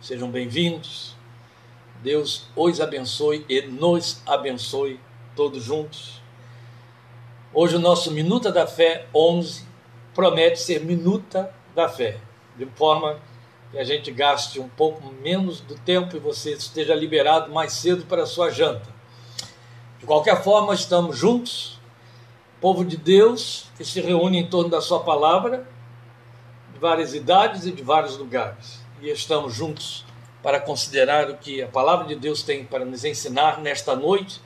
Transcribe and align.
Sejam 0.00 0.30
bem-vindos. 0.30 1.14
Deus 2.02 2.46
os 2.56 2.80
abençoe 2.80 3.44
e 3.46 3.60
nos 3.60 4.22
abençoe 4.24 4.98
todos 5.36 5.62
juntos. 5.62 6.22
Hoje 7.52 7.76
o 7.76 7.78
nosso 7.78 8.10
Minuta 8.10 8.50
da 8.50 8.66
Fé 8.66 9.06
11 9.14 9.62
promete 10.14 10.58
ser 10.58 10.82
Minuta 10.82 11.54
da 11.74 11.86
Fé, 11.86 12.18
de 12.56 12.64
forma 12.64 13.20
que 13.70 13.78
a 13.78 13.84
gente 13.84 14.10
gaste 14.10 14.58
um 14.58 14.70
pouco 14.70 15.06
menos 15.22 15.60
do 15.60 15.74
tempo 15.74 16.16
e 16.16 16.18
você 16.18 16.52
esteja 16.52 16.94
liberado 16.94 17.52
mais 17.52 17.74
cedo 17.74 18.06
para 18.06 18.22
a 18.22 18.26
sua 18.26 18.48
janta. 18.48 18.88
De 19.98 20.06
qualquer 20.06 20.42
forma, 20.42 20.72
estamos 20.72 21.18
juntos, 21.18 21.78
povo 22.58 22.86
de 22.86 22.96
Deus 22.96 23.66
que 23.76 23.84
se 23.84 24.00
reúne 24.00 24.38
em 24.38 24.46
torno 24.46 24.70
da 24.70 24.80
sua 24.80 25.00
palavra, 25.00 25.68
de 26.72 26.78
várias 26.78 27.12
idades 27.12 27.66
e 27.66 27.70
de 27.70 27.82
vários 27.82 28.16
lugares 28.16 28.80
e 29.00 29.10
estamos 29.10 29.54
juntos 29.54 30.04
para 30.42 30.60
considerar 30.60 31.30
o 31.30 31.36
que 31.36 31.62
a 31.62 31.66
palavra 31.66 32.06
de 32.06 32.14
Deus 32.14 32.42
tem 32.42 32.64
para 32.64 32.84
nos 32.84 33.04
ensinar 33.04 33.60
nesta 33.60 33.96
noite. 33.96 34.40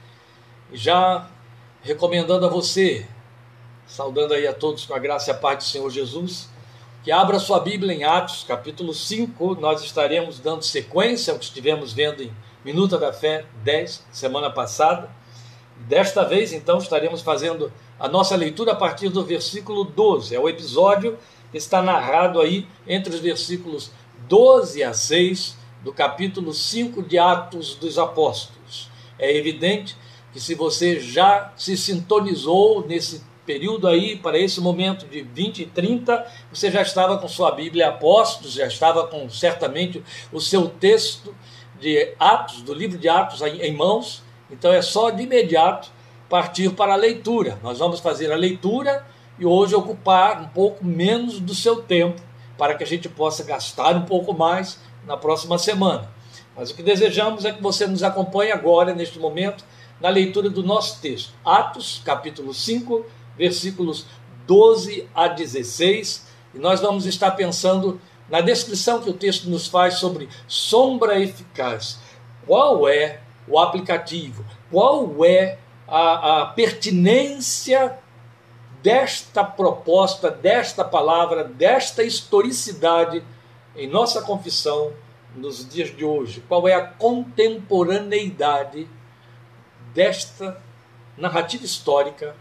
Já 0.73 1.29
recomendando 1.83 2.47
a 2.47 2.49
você, 2.49 3.07
saudando 3.87 4.33
aí 4.33 4.47
a 4.47 4.53
todos 4.53 4.87
com 4.87 4.95
a 4.95 4.99
graça 4.99 5.31
e 5.31 5.33
a 5.33 5.37
paz 5.37 5.59
do 5.59 5.65
Senhor 5.65 5.91
Jesus, 5.91 6.49
que 7.03 7.13
abra 7.13 7.39
sua 7.39 7.61
Bíblia 7.61 7.93
em 7.93 8.05
Atos, 8.05 8.45
capítulo 8.47 8.95
5. 8.95 9.57
Nós 9.57 9.83
estaremos 9.83 10.39
dando 10.39 10.63
sequência 10.63 11.33
ao 11.33 11.39
que 11.39 11.45
estivemos 11.45 11.93
vendo 11.93 12.23
em 12.23 12.33
Minuta 12.65 12.97
da 12.97 13.13
Fé 13.13 13.45
10, 13.63 14.07
semana 14.11 14.51
passada. 14.51 15.11
Desta 15.77 16.25
vez, 16.25 16.53
então, 16.53 16.79
estaremos 16.79 17.21
fazendo 17.21 17.71
a 17.99 18.09
nossa 18.09 18.37
leitura 18.37 18.73
a 18.73 18.77
partir 18.77 19.09
do 19.09 19.25
versículo 19.25 19.85
12. 19.85 20.35
É 20.35 20.39
o 20.39 20.49
episódio 20.49 21.19
que 21.51 21.59
está 21.59 21.83
narrado 21.83 22.41
aí 22.41 22.67
entre 22.87 23.15
os 23.15 23.21
versículos 23.21 23.93
12 24.29 24.83
a 24.83 24.95
6 24.95 25.57
do 25.83 25.93
capítulo 25.93 26.55
5 26.55 27.03
de 27.03 27.19
Atos 27.19 27.75
dos 27.75 27.99
Apóstolos. 27.99 28.89
É 29.19 29.37
evidente 29.37 29.97
que 30.33 30.41
se 30.41 30.55
você 30.55 30.99
já 30.99 31.53
se 31.57 31.77
sintonizou 31.77 32.87
nesse 32.87 33.23
período 33.45 33.87
aí, 33.87 34.17
para 34.17 34.39
esse 34.39 34.61
momento 34.61 35.07
de 35.07 35.21
20 35.21 35.63
e 35.63 35.67
30, 35.67 36.27
você 36.51 36.71
já 36.71 36.81
estava 36.81 37.19
com 37.19 37.29
sua 37.29 37.51
Bíblia 37.51 37.89
Apóstolos, 37.89 38.55
já 38.55 38.67
estava 38.67 39.07
com 39.07 39.29
certamente 39.29 40.03
o 40.33 40.41
seu 40.41 40.69
texto 40.69 41.35
de 41.79 42.15
Atos, 42.19 42.63
do 42.63 42.73
livro 42.73 42.97
de 42.97 43.09
Atos 43.09 43.43
em 43.43 43.77
mãos, 43.77 44.23
então 44.51 44.73
é 44.73 44.81
só 44.81 45.11
de 45.11 45.25
imediato 45.25 45.91
partir 46.31 46.71
para 46.71 46.95
a 46.95 46.97
leitura. 46.97 47.59
Nós 47.63 47.79
vamos 47.79 48.01
fazer 48.01 48.33
a 48.33 48.37
leitura 48.37 49.07
e 49.39 49.45
hoje 49.45 49.75
ocupar 49.75 50.41
um 50.41 50.49
pouco 50.49 50.85
menos 50.85 51.39
do 51.39 51.55
seu 51.55 51.83
tempo 51.83 52.23
para 52.57 52.75
que 52.75 52.85
a 52.85 52.87
gente 52.87 53.09
possa 53.09 53.43
gastar 53.45 53.97
um 53.97 54.05
pouco 54.05 54.33
mais 54.33 54.79
na 55.07 55.17
próxima 55.17 55.59
semana. 55.59 56.11
Mas 56.57 56.71
o 56.71 56.75
que 56.75 56.83
desejamos 56.83 57.45
é 57.45 57.53
que 57.53 57.63
você 57.63 57.87
nos 57.87 58.03
acompanhe 58.03 58.53
agora, 58.53 58.95
neste 58.95 59.19
momento, 59.19 59.65
na 60.01 60.09
leitura 60.09 60.49
do 60.49 60.63
nosso 60.63 61.01
texto. 61.01 61.33
Atos, 61.45 62.01
capítulo 62.05 62.55
5, 62.55 63.05
versículos 63.37 64.07
12 64.47 65.09
a 65.15 65.29
16. 65.29 66.27
E 66.55 66.59
nós 66.59 66.81
vamos 66.81 67.07
estar 67.07 67.33
pensando 67.33 68.01
na 68.29 68.41
descrição 68.41 69.01
que 69.01 69.11
o 69.11 69.15
texto 69.15 69.51
nos 69.51 69.67
faz 69.67 69.95
sobre 69.95 70.29
sombra 70.47 71.19
eficaz. 71.19 71.99
Qual 72.47 72.89
é 72.89 73.21
o 73.49 73.59
aplicativo? 73.59 74.45
Qual 74.71 75.25
é 75.25 75.59
a, 75.87 76.43
a 76.43 76.47
pertinência 76.47 77.99
desta 78.85 79.43
proposta, 79.43 80.31
desta 80.31 80.85
palavra, 80.85 81.43
desta 81.43 82.05
historicidade 82.05 83.25
em 83.75 83.89
nossa 83.89 84.21
confissão 84.21 84.93
nos 85.35 85.67
dias 85.67 85.97
de 85.97 86.05
hoje? 86.05 86.45
Qual 86.47 86.69
é 86.69 86.75
a 86.75 86.87
contemporaneidade 86.87 88.87
desta 89.95 90.63
narrativa 91.17 91.65
histórica 91.65 92.37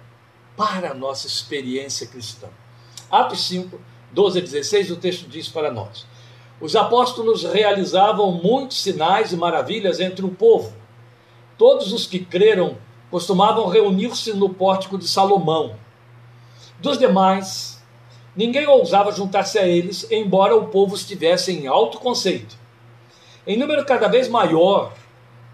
para 0.57 0.91
a 0.91 0.93
nossa 0.93 1.27
experiência 1.27 2.07
cristã? 2.07 2.49
Atos 3.09 3.47
5, 3.47 3.79
12 4.11 4.39
a 4.39 4.41
16, 4.41 4.91
o 4.91 4.97
texto 4.97 5.29
diz 5.29 5.47
para 5.47 5.71
nós: 5.71 6.05
Os 6.59 6.75
apóstolos 6.75 7.45
realizavam 7.45 8.33
muitos 8.33 8.83
sinais 8.83 9.31
e 9.31 9.37
maravilhas 9.37 10.01
entre 10.01 10.25
o 10.25 10.35
povo. 10.35 10.73
Todos 11.57 11.93
os 11.93 12.05
que 12.05 12.19
creram 12.19 12.77
costumavam 13.09 13.69
reunir-se 13.69 14.33
no 14.33 14.49
pórtico 14.49 14.97
de 14.97 15.07
Salomão 15.07 15.81
dos 16.83 16.97
demais, 16.97 17.81
ninguém 18.35 18.67
ousava 18.67 19.13
juntar-se 19.13 19.57
a 19.57 19.65
eles, 19.65 20.05
embora 20.11 20.53
o 20.53 20.67
povo 20.67 20.95
estivesse 20.95 21.53
em 21.53 21.65
alto 21.65 21.97
conceito. 21.97 22.57
Em 23.47 23.57
número 23.57 23.85
cada 23.85 24.09
vez 24.09 24.27
maior, 24.27 24.91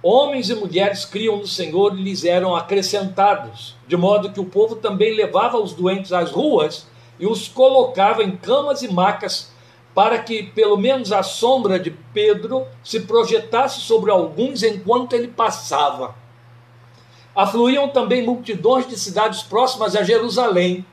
homens 0.02 0.50
e 0.50 0.56
mulheres 0.56 1.06
criam 1.06 1.38
no 1.38 1.46
Senhor 1.46 1.96
e 1.96 2.02
lhes 2.02 2.26
eram 2.26 2.56
acrescentados, 2.56 3.76
de 3.88 3.96
modo 3.96 4.32
que 4.32 4.40
o 4.40 4.46
povo 4.46 4.78
também 4.78 5.14
levava 5.14 5.60
os 5.60 5.72
doentes 5.72 6.12
às 6.12 6.32
ruas 6.32 6.88
e 7.20 7.28
os 7.28 7.48
colocava 7.48 8.24
em 8.24 8.36
camas 8.36 8.82
e 8.82 8.92
macas, 8.92 9.52
para 9.94 10.18
que 10.18 10.42
pelo 10.42 10.78
menos 10.78 11.12
a 11.12 11.22
sombra 11.22 11.80
de 11.80 11.92
Pedro 12.12 12.66
se 12.84 13.02
projetasse 13.02 13.82
sobre 13.82 14.10
alguns 14.10 14.64
enquanto 14.64 15.14
ele 15.14 15.28
passava. 15.28 16.16
Afluíam 17.36 17.88
também 17.88 18.26
multidões 18.26 18.88
de 18.88 18.98
cidades 18.98 19.44
próximas 19.44 19.96
a 19.96 20.02
Jerusalém 20.02 20.84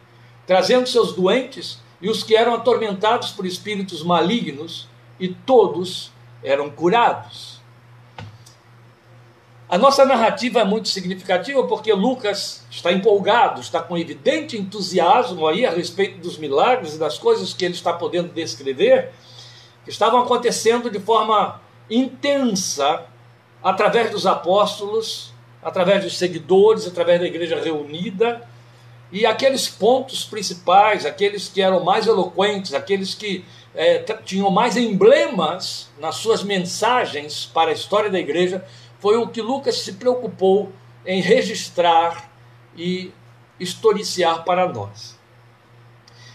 trazendo 0.47 0.87
seus 0.87 1.13
doentes 1.13 1.79
e 2.01 2.09
os 2.09 2.23
que 2.23 2.37
eram 2.37 2.55
atormentados 2.55 3.31
por 3.31 3.47
espíritos 3.47 4.03
malignos, 4.03 4.89
e 5.19 5.29
todos 5.29 6.13
eram 6.43 6.71
curados. 6.71 7.61
A 9.69 9.77
nossa 9.77 10.05
narrativa 10.05 10.61
é 10.61 10.65
muito 10.65 10.89
significativa 10.89 11.67
porque 11.67 11.93
Lucas 11.93 12.65
está 12.71 12.93
empolgado, 12.93 13.61
está 13.61 13.83
com 13.83 13.99
evidente 13.99 14.57
entusiasmo 14.57 15.47
aí 15.47 15.67
a 15.67 15.71
respeito 15.71 16.21
dos 16.21 16.39
milagres 16.39 16.95
e 16.95 16.99
das 16.99 17.19
coisas 17.19 17.53
que 17.53 17.65
ele 17.65 17.75
está 17.75 17.93
podendo 17.93 18.33
descrever, 18.33 19.11
que 19.85 19.91
estavam 19.91 20.21
acontecendo 20.21 20.89
de 20.89 21.01
forma 21.01 21.61
intensa 21.91 23.07
através 23.63 24.11
dos 24.11 24.25
apóstolos, 24.25 25.33
através 25.61 26.05
dos 26.05 26.17
seguidores, 26.17 26.87
através 26.87 27.19
da 27.19 27.27
igreja 27.27 27.61
reunida 27.61 28.47
e 29.11 29.25
aqueles 29.25 29.69
pontos 29.69 30.25
principais, 30.25 31.07
aqueles 31.07 31.49
que 31.49 31.63
eram 31.63 31.85
mais 31.85 32.07
eloquentes, 32.07 32.75
aqueles 32.75 33.15
que 33.15 33.45
é, 33.75 33.99
tinham 34.25 34.51
mais 34.51 34.77
emblemas 34.77 35.89
nas 35.99 36.17
suas 36.17 36.43
mensagens 36.43 37.45
para 37.45 37.71
a 37.71 37.75
história 37.75 38.11
da 38.11 38.19
igreja, 38.19 38.65
foi 38.99 39.17
o 39.17 39.29
que 39.29 39.41
Lucas 39.41 39.79
se 39.79 39.93
preocupou 39.93 40.73
em 41.05 41.21
registrar 41.21 42.31
e 42.77 43.13
historiciar 43.61 44.45
para 44.45 44.69
nós. 44.73 45.17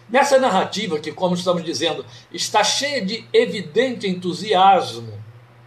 Nessa 0.08 0.38
narrativa, 0.38 1.00
que, 1.00 1.12
como 1.12 1.36
estamos 1.36 1.64
dizendo, 1.64 2.06
está 2.32 2.64
cheia 2.64 3.04
de 3.04 3.26
evidente 3.34 4.08
entusiasmo 4.08 5.21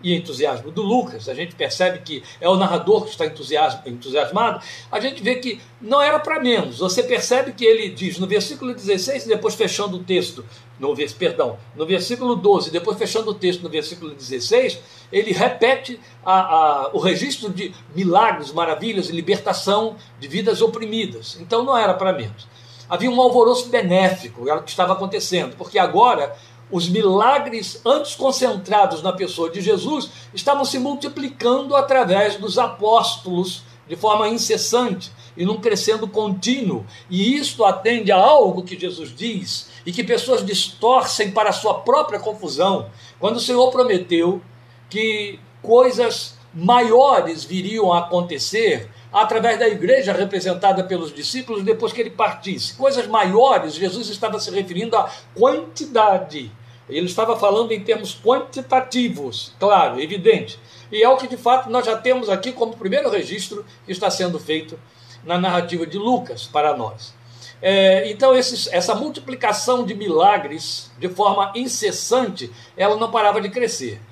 e 0.04 0.14
entusiasmo 0.14 0.70
do 0.70 0.82
Lucas, 0.82 1.30
a 1.30 1.34
gente 1.34 1.54
percebe 1.54 2.00
que 2.00 2.22
é 2.38 2.46
o 2.46 2.56
narrador 2.56 3.04
que 3.04 3.10
está 3.10 3.24
entusiasmado, 3.24 4.62
a 4.92 5.00
gente 5.00 5.22
vê 5.22 5.36
que 5.36 5.58
não 5.80 6.00
era 6.00 6.20
para 6.20 6.38
menos. 6.38 6.78
Você 6.78 7.02
percebe 7.02 7.54
que 7.54 7.64
ele 7.64 7.88
diz 7.88 8.18
no 8.18 8.26
versículo 8.26 8.74
16, 8.74 9.24
depois 9.24 9.54
fechando 9.54 9.96
o 9.96 10.04
texto, 10.04 10.44
no, 10.78 10.94
perdão, 11.18 11.58
no 11.74 11.86
versículo 11.86 12.36
12, 12.36 12.70
depois 12.70 12.98
fechando 12.98 13.30
o 13.30 13.34
texto 13.34 13.62
no 13.62 13.70
versículo 13.70 14.14
16, 14.14 14.78
ele 15.10 15.32
repete 15.32 15.98
a, 16.22 16.40
a, 16.40 16.90
o 16.92 16.98
registro 16.98 17.48
de 17.48 17.74
milagres, 17.96 18.52
maravilhas 18.52 19.08
libertação 19.08 19.96
de 20.20 20.28
vidas 20.28 20.60
oprimidas. 20.60 21.38
Então 21.40 21.64
não 21.64 21.76
era 21.76 21.94
para 21.94 22.12
menos. 22.12 22.46
Havia 22.90 23.10
um 23.10 23.20
alvoroço 23.20 23.70
benéfico, 23.70 24.46
era 24.46 24.60
o 24.60 24.62
que 24.62 24.70
estava 24.70 24.92
acontecendo, 24.92 25.56
porque 25.56 25.78
agora 25.78 26.36
os 26.74 26.88
milagres 26.88 27.80
antes 27.86 28.16
concentrados 28.16 29.00
na 29.00 29.12
pessoa 29.12 29.48
de 29.48 29.60
Jesus 29.60 30.10
estavam 30.34 30.64
se 30.64 30.76
multiplicando 30.76 31.76
através 31.76 32.34
dos 32.34 32.58
apóstolos 32.58 33.62
de 33.86 33.94
forma 33.94 34.28
incessante 34.28 35.12
e 35.36 35.44
num 35.44 35.60
crescendo 35.60 36.08
contínuo. 36.08 36.84
E 37.08 37.36
isto 37.36 37.64
atende 37.64 38.10
a 38.10 38.16
algo 38.16 38.64
que 38.64 38.76
Jesus 38.76 39.14
diz 39.14 39.70
e 39.86 39.92
que 39.92 40.02
pessoas 40.02 40.44
distorcem 40.44 41.30
para 41.30 41.50
a 41.50 41.52
sua 41.52 41.74
própria 41.74 42.18
confusão, 42.18 42.90
quando 43.20 43.36
o 43.36 43.40
Senhor 43.40 43.70
prometeu 43.70 44.42
que 44.90 45.38
coisas 45.62 46.36
maiores 46.52 47.44
viriam 47.44 47.92
a 47.92 48.00
acontecer 48.00 48.90
através 49.12 49.60
da 49.60 49.68
igreja 49.68 50.12
representada 50.12 50.82
pelos 50.82 51.14
discípulos 51.14 51.62
depois 51.62 51.92
que 51.92 52.00
ele 52.00 52.10
partisse. 52.10 52.74
Coisas 52.74 53.06
maiores, 53.06 53.74
Jesus 53.74 54.08
estava 54.08 54.40
se 54.40 54.50
referindo 54.50 54.96
à 54.96 55.08
quantidade. 55.36 56.50
Ele 56.88 57.06
estava 57.06 57.36
falando 57.36 57.72
em 57.72 57.80
termos 57.80 58.14
quantitativos, 58.14 59.52
claro, 59.58 60.00
evidente. 60.00 60.58
E 60.92 61.02
é 61.02 61.08
o 61.08 61.16
que 61.16 61.26
de 61.26 61.36
fato 61.36 61.70
nós 61.70 61.86
já 61.86 61.96
temos 61.96 62.28
aqui 62.28 62.52
como 62.52 62.76
primeiro 62.76 63.10
registro 63.10 63.64
que 63.86 63.92
está 63.92 64.10
sendo 64.10 64.38
feito 64.38 64.78
na 65.24 65.38
narrativa 65.38 65.86
de 65.86 65.96
Lucas 65.96 66.46
para 66.46 66.76
nós. 66.76 67.14
É, 67.62 68.10
então, 68.10 68.36
esses, 68.36 68.66
essa 68.72 68.94
multiplicação 68.94 69.86
de 69.86 69.94
milagres 69.94 70.90
de 70.98 71.08
forma 71.08 71.50
incessante, 71.54 72.52
ela 72.76 72.96
não 72.96 73.10
parava 73.10 73.40
de 73.40 73.48
crescer. 73.48 74.02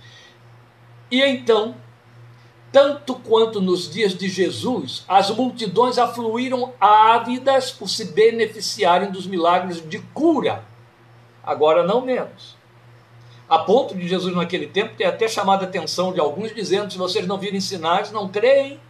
E 1.10 1.20
então, 1.20 1.74
tanto 2.72 3.14
quanto 3.16 3.60
nos 3.60 3.90
dias 3.90 4.14
de 4.14 4.30
Jesus, 4.30 5.04
as 5.06 5.30
multidões 5.30 5.98
afluíram 5.98 6.72
ávidas 6.80 7.70
por 7.70 7.90
se 7.90 8.06
beneficiarem 8.06 9.10
dos 9.10 9.26
milagres 9.26 9.86
de 9.86 9.98
cura. 10.14 10.64
Agora 11.44 11.84
não 11.84 12.00
menos. 12.00 12.56
A 13.52 13.58
ponto 13.58 13.94
de 13.94 14.08
Jesus, 14.08 14.34
naquele 14.34 14.66
tempo, 14.66 14.96
ter 14.96 15.04
até 15.04 15.28
chamado 15.28 15.62
a 15.62 15.66
atenção 15.66 16.10
de 16.10 16.18
alguns, 16.18 16.54
dizendo: 16.54 16.90
se 16.90 16.96
vocês 16.96 17.26
não 17.26 17.36
virem 17.36 17.60
sinais, 17.60 18.10
não 18.10 18.26
creem. 18.26 18.80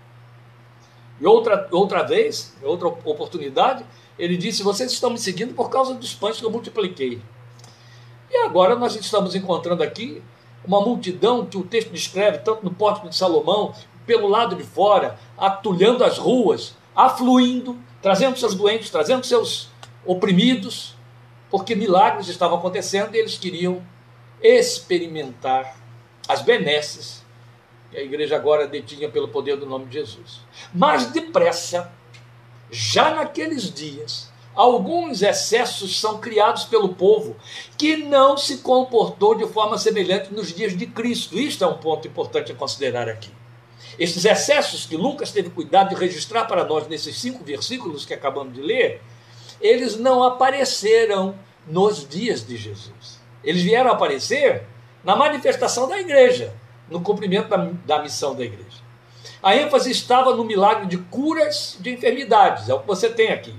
E 1.21 1.27
outra, 1.27 1.67
outra 1.73 2.05
vez, 2.05 2.57
outra 2.63 2.87
oportunidade, 2.87 3.85
ele 4.17 4.37
disse: 4.37 4.63
vocês 4.63 4.93
estão 4.93 5.11
me 5.11 5.19
seguindo 5.19 5.53
por 5.53 5.69
causa 5.69 5.95
dos 5.95 6.15
pães 6.15 6.39
que 6.39 6.47
eu 6.47 6.51
multipliquei. 6.53 7.21
E 8.31 8.37
agora 8.37 8.77
nós 8.77 8.95
estamos 8.95 9.35
encontrando 9.35 9.83
aqui 9.83 10.23
uma 10.65 10.81
multidão 10.81 11.45
que 11.45 11.59
o 11.59 11.65
texto 11.65 11.91
descreve, 11.91 12.39
tanto 12.39 12.65
no 12.65 12.73
pórtico 12.73 13.09
de 13.09 13.17
Salomão, 13.17 13.75
pelo 14.07 14.29
lado 14.29 14.55
de 14.55 14.63
fora, 14.63 15.19
atulhando 15.37 16.05
as 16.05 16.19
ruas, 16.19 16.77
afluindo, 16.95 17.77
trazendo 18.01 18.39
seus 18.39 18.55
doentes, 18.55 18.91
trazendo 18.91 19.27
seus 19.27 19.71
oprimidos, 20.07 20.95
porque 21.51 21.75
milagres 21.75 22.29
estavam 22.29 22.59
acontecendo 22.59 23.13
e 23.17 23.19
eles 23.19 23.37
queriam 23.37 23.83
experimentar 24.43 25.77
as 26.29 26.43
benesses 26.43 27.23
que 27.91 27.99
a 27.99 28.03
igreja 28.03 28.37
agora 28.37 28.67
detinha 28.67 29.09
pelo 29.09 29.29
poder 29.29 29.57
do 29.57 29.67
nome 29.67 29.87
de 29.87 29.95
Jesus. 29.95 30.41
Mas 30.75 31.07
depressa, 31.07 31.93
já 32.71 33.15
naqueles 33.15 33.73
dias, 33.73 34.33
alguns 34.55 35.23
excessos 35.23 36.01
são 36.01 36.19
criados 36.19 36.65
pelo 36.65 36.95
povo 36.95 37.37
que 37.77 37.97
não 37.97 38.37
se 38.37 38.59
comportou 38.59 39.35
de 39.35 39.47
forma 39.47 39.77
semelhante 39.77 40.33
nos 40.33 40.55
dias 40.55 40.77
de 40.77 40.87
Cristo. 40.87 41.39
Isto 41.39 41.65
é 41.65 41.67
um 41.67 41.79
ponto 41.79 42.09
importante 42.09 42.51
a 42.51 42.55
considerar 42.55 43.09
aqui. 43.09 43.31
Esses 43.99 44.25
excessos 44.25 44.87
que 44.87 44.97
Lucas 44.97 45.31
teve 45.31 45.51
cuidado 45.51 45.91
de 45.91 45.95
registrar 45.95 46.47
para 46.47 46.65
nós 46.65 46.89
nesses 46.89 47.19
cinco 47.19 47.45
versículos 47.45 48.07
que 48.07 48.15
acabamos 48.15 48.55
de 48.55 48.63
ler, 48.63 49.03
eles 49.61 49.97
não 49.97 50.23
apareceram 50.23 51.39
nos 51.67 52.09
dias 52.09 52.47
de 52.47 52.57
Jesus. 52.57 53.22
Eles 53.45 53.63
vieram 53.63 53.91
aparecer 53.91 54.67
na 55.05 55.17
manifestação 55.17 55.89
da 55.89 55.99
igreja, 55.99 56.55
no 56.89 57.01
cumprimento 57.01 57.49
da, 57.49 57.71
da 57.85 58.03
missão 58.03 58.35
da 58.35 58.45
igreja. 58.45 58.83
A 59.43 59.57
ênfase 59.57 59.91
estava 59.91 60.35
no 60.37 60.45
milagre 60.45 60.87
de 60.87 60.99
curas 60.99 61.77
de 61.81 61.91
enfermidades, 61.91 62.69
é 62.69 62.75
o 62.75 62.81
que 62.81 62.87
você 62.87 63.09
tem 63.09 63.33
aqui. 63.33 63.55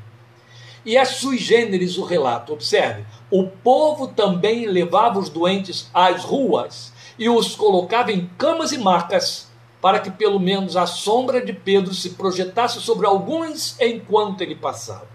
E 0.85 0.97
é 0.97 1.05
sui 1.05 1.37
generis 1.37 1.97
o 1.97 2.03
relato, 2.03 2.53
observe. 2.53 3.05
O 3.29 3.47
povo 3.47 4.07
também 4.07 4.65
levava 4.65 5.19
os 5.19 5.29
doentes 5.29 5.89
às 5.93 6.23
ruas 6.23 6.93
e 7.17 7.29
os 7.29 7.55
colocava 7.55 8.11
em 8.11 8.29
camas 8.37 8.71
e 8.71 8.77
macas, 8.77 9.49
para 9.81 9.99
que 9.99 10.09
pelo 10.09 10.39
menos 10.39 10.77
a 10.77 10.85
sombra 10.85 11.45
de 11.45 11.53
Pedro 11.53 11.93
se 11.93 12.11
projetasse 12.11 12.79
sobre 12.79 13.05
alguns 13.05 13.79
enquanto 13.79 14.41
ele 14.41 14.55
passava. 14.55 15.07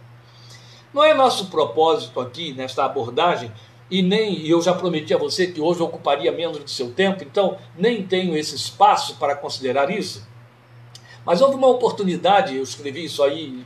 Não 0.93 1.05
é 1.05 1.12
nosso 1.12 1.47
propósito 1.47 2.19
aqui, 2.19 2.53
nesta 2.53 2.85
abordagem, 2.85 3.53
e 3.90 4.02
nem 4.02 4.46
eu 4.46 4.61
já 4.61 4.75
prometi 4.75 5.14
a 5.14 5.19
você 5.19 5.46
que 5.46 5.61
hoje 5.61 5.82
ocuparia 5.82 6.31
menos 6.31 6.58
do 6.58 6.70
seu 6.70 6.93
tempo, 6.93 7.25
então 7.25 7.56
nem 7.76 8.06
tenho 8.06 8.37
esse 8.37 8.55
espaço 8.55 9.17
para 9.17 9.35
considerar 9.35 9.90
isso. 9.90 10.26
Mas 11.25 11.40
houve 11.40 11.56
uma 11.56 11.69
oportunidade, 11.69 12.56
eu 12.56 12.62
escrevi 12.62 13.05
isso 13.05 13.23
aí, 13.23 13.64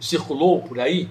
circulou 0.00 0.62
por 0.62 0.78
aí, 0.78 1.08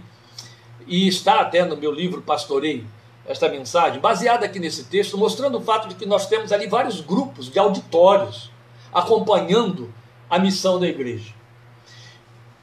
e 0.88 1.07
está 1.07 1.41
até 1.41 1.65
no 1.65 1.77
meu 1.77 1.91
livro 1.91 2.21
Pastorei, 2.21 2.85
esta 3.25 3.47
mensagem, 3.47 4.00
baseada 4.00 4.45
aqui 4.45 4.59
nesse 4.59 4.85
texto, 4.85 5.17
mostrando 5.17 5.57
o 5.57 5.62
fato 5.62 5.88
de 5.88 5.95
que 5.95 6.06
nós 6.06 6.27
temos 6.27 6.51
ali 6.51 6.67
vários 6.67 7.01
grupos 7.01 7.50
de 7.50 7.59
auditórios 7.59 8.51
acompanhando 8.91 9.94
a 10.29 10.39
missão 10.39 10.79
da 10.79 10.88
igreja. 10.88 11.33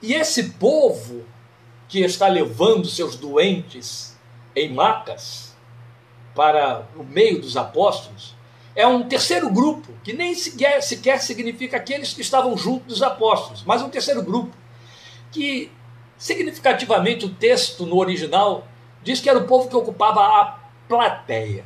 E 0.02 0.14
esse 0.14 0.50
povo 0.50 1.24
que 1.88 2.00
está 2.00 2.28
levando 2.28 2.86
seus 2.86 3.16
doentes 3.16 4.16
em 4.54 4.72
macas, 4.72 5.47
para 6.38 6.86
o 6.94 7.02
meio 7.02 7.40
dos 7.40 7.56
apóstolos, 7.56 8.32
é 8.76 8.86
um 8.86 9.02
terceiro 9.02 9.50
grupo, 9.50 9.92
que 10.04 10.12
nem 10.12 10.36
sequer, 10.36 10.80
sequer 10.80 11.20
significa 11.20 11.76
aqueles 11.76 12.14
que 12.14 12.20
estavam 12.20 12.56
junto 12.56 12.84
dos 12.84 13.02
apóstolos, 13.02 13.64
mas 13.66 13.82
um 13.82 13.88
terceiro 13.88 14.22
grupo, 14.22 14.56
que 15.32 15.68
significativamente 16.16 17.24
o 17.24 17.34
texto 17.34 17.84
no 17.84 17.98
original 17.98 18.68
diz 19.02 19.20
que 19.20 19.28
era 19.28 19.40
o 19.40 19.48
povo 19.48 19.68
que 19.68 19.74
ocupava 19.74 20.20
a 20.20 20.60
plateia. 20.88 21.64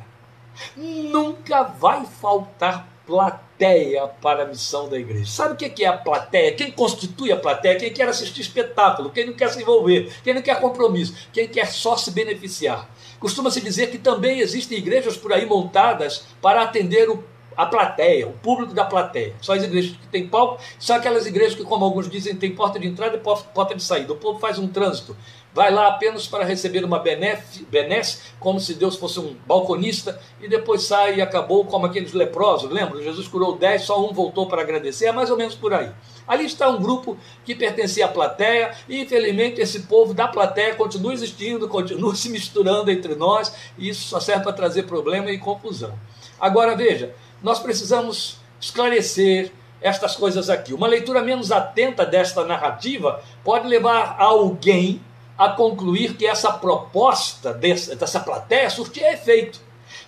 Nunca 0.75 1.61
vai 1.61 2.03
faltar 2.07 2.87
plateia 3.05 4.07
para 4.07 4.41
a 4.41 4.47
missão 4.47 4.89
da 4.89 4.97
igreja. 4.97 5.31
Sabe 5.31 5.53
o 5.53 5.55
que 5.55 5.83
é 5.83 5.87
a 5.87 5.97
plateia? 5.97 6.55
Quem 6.55 6.71
constitui 6.71 7.31
a 7.31 7.37
plateia? 7.37 7.77
Quem 7.77 7.93
quer 7.93 8.07
assistir 8.07 8.41
espetáculo? 8.41 9.11
Quem 9.11 9.27
não 9.27 9.33
quer 9.33 9.49
se 9.49 9.61
envolver? 9.61 10.11
Quem 10.23 10.33
não 10.33 10.41
quer 10.41 10.59
compromisso? 10.59 11.15
Quem 11.31 11.47
quer 11.47 11.67
só 11.67 11.95
se 11.95 12.09
beneficiar? 12.09 12.89
Costuma-se 13.23 13.61
dizer 13.61 13.89
que 13.89 13.97
também 13.97 14.41
existem 14.41 14.77
igrejas 14.77 15.15
por 15.15 15.31
aí 15.31 15.45
montadas 15.45 16.25
para 16.41 16.61
atender 16.61 17.09
o, 17.09 17.23
a 17.55 17.65
plateia, 17.65 18.27
o 18.27 18.33
público 18.33 18.73
da 18.73 18.83
plateia. 18.83 19.33
Só 19.39 19.53
as 19.53 19.63
igrejas 19.63 19.95
que 19.95 20.07
têm 20.07 20.27
palco, 20.27 20.61
são 20.77 20.97
aquelas 20.97 21.25
igrejas 21.25 21.55
que, 21.55 21.63
como 21.63 21.85
alguns 21.85 22.09
dizem, 22.09 22.35
têm 22.35 22.53
porta 22.53 22.77
de 22.77 22.85
entrada 22.85 23.15
e 23.15 23.19
porta 23.21 23.75
de 23.75 23.81
saída. 23.81 24.11
O 24.11 24.17
povo 24.17 24.39
faz 24.39 24.59
um 24.59 24.67
trânsito 24.67 25.15
vai 25.53 25.71
lá 25.71 25.87
apenas 25.87 26.27
para 26.27 26.43
receber 26.43 26.83
uma 26.83 26.99
benesse, 26.99 28.19
como 28.39 28.59
se 28.59 28.73
Deus 28.73 28.95
fosse 28.95 29.19
um 29.19 29.35
balconista, 29.45 30.19
e 30.41 30.47
depois 30.47 30.83
sai 30.83 31.15
e 31.15 31.21
acabou 31.21 31.63
como 31.65 31.85
aqueles 31.85 32.13
leprosos, 32.13 32.71
lembra? 32.71 33.01
Jesus 33.01 33.27
curou 33.27 33.57
dez, 33.57 33.83
só 33.83 34.03
um 34.03 34.11
voltou 34.11 34.47
para 34.47 34.61
agradecer, 34.61 35.05
é 35.05 35.11
mais 35.11 35.29
ou 35.29 35.37
menos 35.37 35.53
por 35.53 35.73
aí. 35.73 35.91
Ali 36.27 36.45
está 36.45 36.69
um 36.69 36.81
grupo 36.81 37.17
que 37.45 37.53
pertencia 37.53 38.05
à 38.05 38.07
plateia, 38.07 38.75
e 38.89 39.01
infelizmente 39.01 39.61
esse 39.61 39.81
povo 39.81 40.13
da 40.13 40.27
plateia 40.27 40.73
continua 40.75 41.13
existindo, 41.13 41.67
continua 41.67 42.15
se 42.15 42.29
misturando 42.29 42.89
entre 42.89 43.13
nós, 43.15 43.53
e 43.77 43.89
isso 43.89 44.07
só 44.07 44.19
serve 44.19 44.43
para 44.43 44.53
trazer 44.53 44.83
problema 44.83 45.29
e 45.31 45.37
confusão. 45.37 45.93
Agora 46.39 46.75
veja, 46.75 47.13
nós 47.41 47.59
precisamos 47.59 48.37
esclarecer 48.59 49.51
estas 49.81 50.15
coisas 50.15 50.49
aqui. 50.49 50.73
Uma 50.73 50.87
leitura 50.87 51.21
menos 51.21 51.51
atenta 51.51 52.05
desta 52.05 52.45
narrativa 52.45 53.21
pode 53.43 53.67
levar 53.67 54.15
alguém 54.17 55.01
a 55.37 55.49
concluir 55.49 56.15
que 56.15 56.25
essa 56.25 56.51
proposta 56.51 57.53
dessa, 57.53 57.95
dessa 57.95 58.19
plateia 58.19 58.69
surtia 58.69 59.13
efeito, 59.13 59.59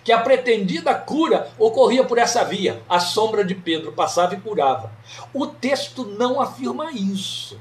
que 0.04 0.12
a 0.12 0.20
pretendida 0.20 0.94
cura 0.94 1.50
ocorria 1.58 2.04
por 2.04 2.18
essa 2.18 2.44
via, 2.44 2.82
a 2.88 3.00
sombra 3.00 3.44
de 3.44 3.54
Pedro 3.54 3.92
passava 3.92 4.34
e 4.34 4.40
curava. 4.40 4.92
O 5.34 5.46
texto 5.46 6.04
não 6.04 6.40
afirma 6.40 6.92
isso. 6.92 7.60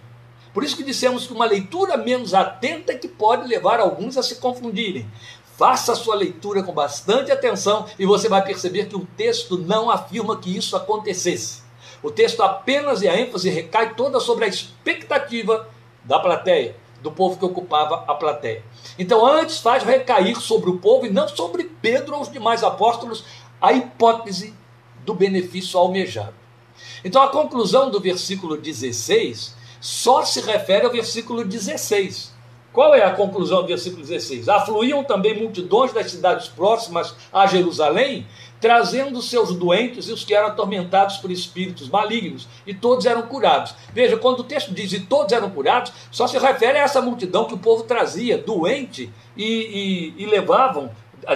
Por 0.54 0.64
isso 0.64 0.78
que 0.78 0.84
dissemos 0.84 1.28
que 1.28 1.34
uma 1.34 1.46
leitura 1.46 1.98
menos 1.98 2.34
atenta 2.34 2.94
é 2.94 2.98
que 2.98 3.08
pode 3.08 3.48
levar 3.48 3.80
alguns 3.80 4.16
a 4.18 4.24
se 4.24 4.36
confundirem. 4.36 5.10
Faça 5.58 5.94
a 5.94 5.96
sua 5.96 6.16
leitura 6.16 6.64
com 6.64 6.72
bastante 6.72 7.32
atenção 7.32 7.86
e 7.98 8.06
você 8.06 8.30
vai 8.30 8.44
perceber 8.44 8.86
que 8.86 8.96
o 8.96 9.08
texto 9.18 9.58
não 9.58 9.90
afirma 9.90 10.38
que 10.38 10.56
isso 10.56 10.76
acontecesse. 10.76 11.64
O 12.02 12.12
texto 12.12 12.42
apenas 12.44 13.02
e 13.02 13.08
a 13.08 13.20
ênfase 13.20 13.50
recai 13.50 13.96
toda 13.96 14.20
sobre 14.20 14.46
a 14.46 14.48
expectativa 14.48 15.68
da 16.04 16.20
plateia 16.20 16.76
do 17.06 17.12
povo 17.12 17.38
que 17.38 17.46
ocupava 17.46 18.04
a 18.08 18.16
plateia. 18.16 18.64
Então, 18.98 19.24
antes 19.24 19.60
faz 19.60 19.84
recair 19.84 20.36
sobre 20.42 20.72
o 20.72 20.80
povo 20.80 21.06
e 21.06 21.10
não 21.12 21.28
sobre 21.28 21.66
Pedro 21.80 22.16
ou 22.16 22.22
os 22.22 22.32
demais 22.32 22.64
apóstolos 22.64 23.24
a 23.62 23.72
hipótese 23.72 24.56
do 25.06 25.14
benefício 25.14 25.80
almejado. 25.80 26.34
Então, 27.04 27.22
a 27.22 27.30
conclusão 27.30 27.92
do 27.92 28.00
versículo 28.00 28.58
16 28.58 29.56
só 29.80 30.26
se 30.26 30.42
refere 30.42 30.88
ao 30.88 30.92
versículo 30.92 31.46
16. 31.46 32.35
Qual 32.76 32.94
é 32.94 33.06
a 33.06 33.12
conclusão 33.12 33.62
do 33.62 33.68
versículo 33.68 34.02
16? 34.02 34.50
Afluíam 34.50 35.02
também 35.02 35.42
multidões 35.42 35.94
das 35.94 36.12
cidades 36.12 36.50
próximas 36.50 37.16
a 37.32 37.48
Jerusalém 37.48 38.28
trazendo 38.60 39.22
seus 39.22 39.56
doentes 39.56 40.10
e 40.10 40.12
os 40.12 40.26
que 40.26 40.34
eram 40.34 40.48
atormentados 40.48 41.18
por 41.18 41.32
espíritos 41.32 41.88
malignos, 41.88 42.48
e 42.66 42.74
todos 42.74 43.06
eram 43.06 43.22
curados. 43.24 43.76
Veja, 43.94 44.18
quando 44.18 44.40
o 44.40 44.44
texto 44.44 44.74
diz 44.74 44.92
e 44.92 45.02
todos 45.02 45.32
eram 45.32 45.50
curados, 45.52 45.94
só 46.12 46.28
se 46.28 46.38
refere 46.38 46.78
a 46.78 46.82
essa 46.82 47.02
multidão 47.02 47.46
que 47.46 47.54
o 47.54 47.60
povo 47.60 47.84
trazia, 47.84 48.38
doente, 48.38 49.12
e, 49.38 50.14
e, 50.18 50.24
e 50.24 50.26
levavam 50.26 50.92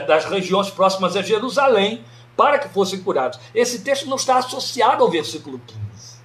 das 0.07 0.25
regiões 0.25 0.69
próximas 0.69 1.15
a 1.15 1.21
Jerusalém 1.21 2.03
para 2.35 2.57
que 2.59 2.67
fossem 2.69 3.01
curados. 3.01 3.39
Esse 3.53 3.79
texto 3.79 4.07
não 4.07 4.17
está 4.17 4.37
associado 4.37 5.03
ao 5.03 5.09
versículo 5.09 5.61
15. 5.65 6.19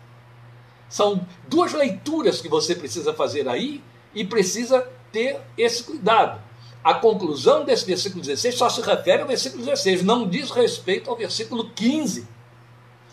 São 0.88 1.26
duas 1.48 1.72
leituras 1.72 2.40
que 2.40 2.48
você 2.48 2.74
precisa 2.74 3.12
fazer 3.12 3.48
aí 3.48 3.82
e 4.14 4.24
precisa 4.24 4.88
ter 5.14 5.40
esse 5.56 5.84
cuidado 5.84 6.42
a 6.84 6.92
conclusão 6.92 7.64
desse 7.64 7.86
versículo 7.86 8.20
16 8.20 8.54
só 8.56 8.68
se 8.68 8.82
refere 8.82 9.22
ao 9.22 9.28
versículo 9.28 9.64
16, 9.64 10.02
não 10.02 10.28
diz 10.28 10.50
respeito 10.50 11.08
ao 11.08 11.16
versículo 11.16 11.70
15, 11.70 12.28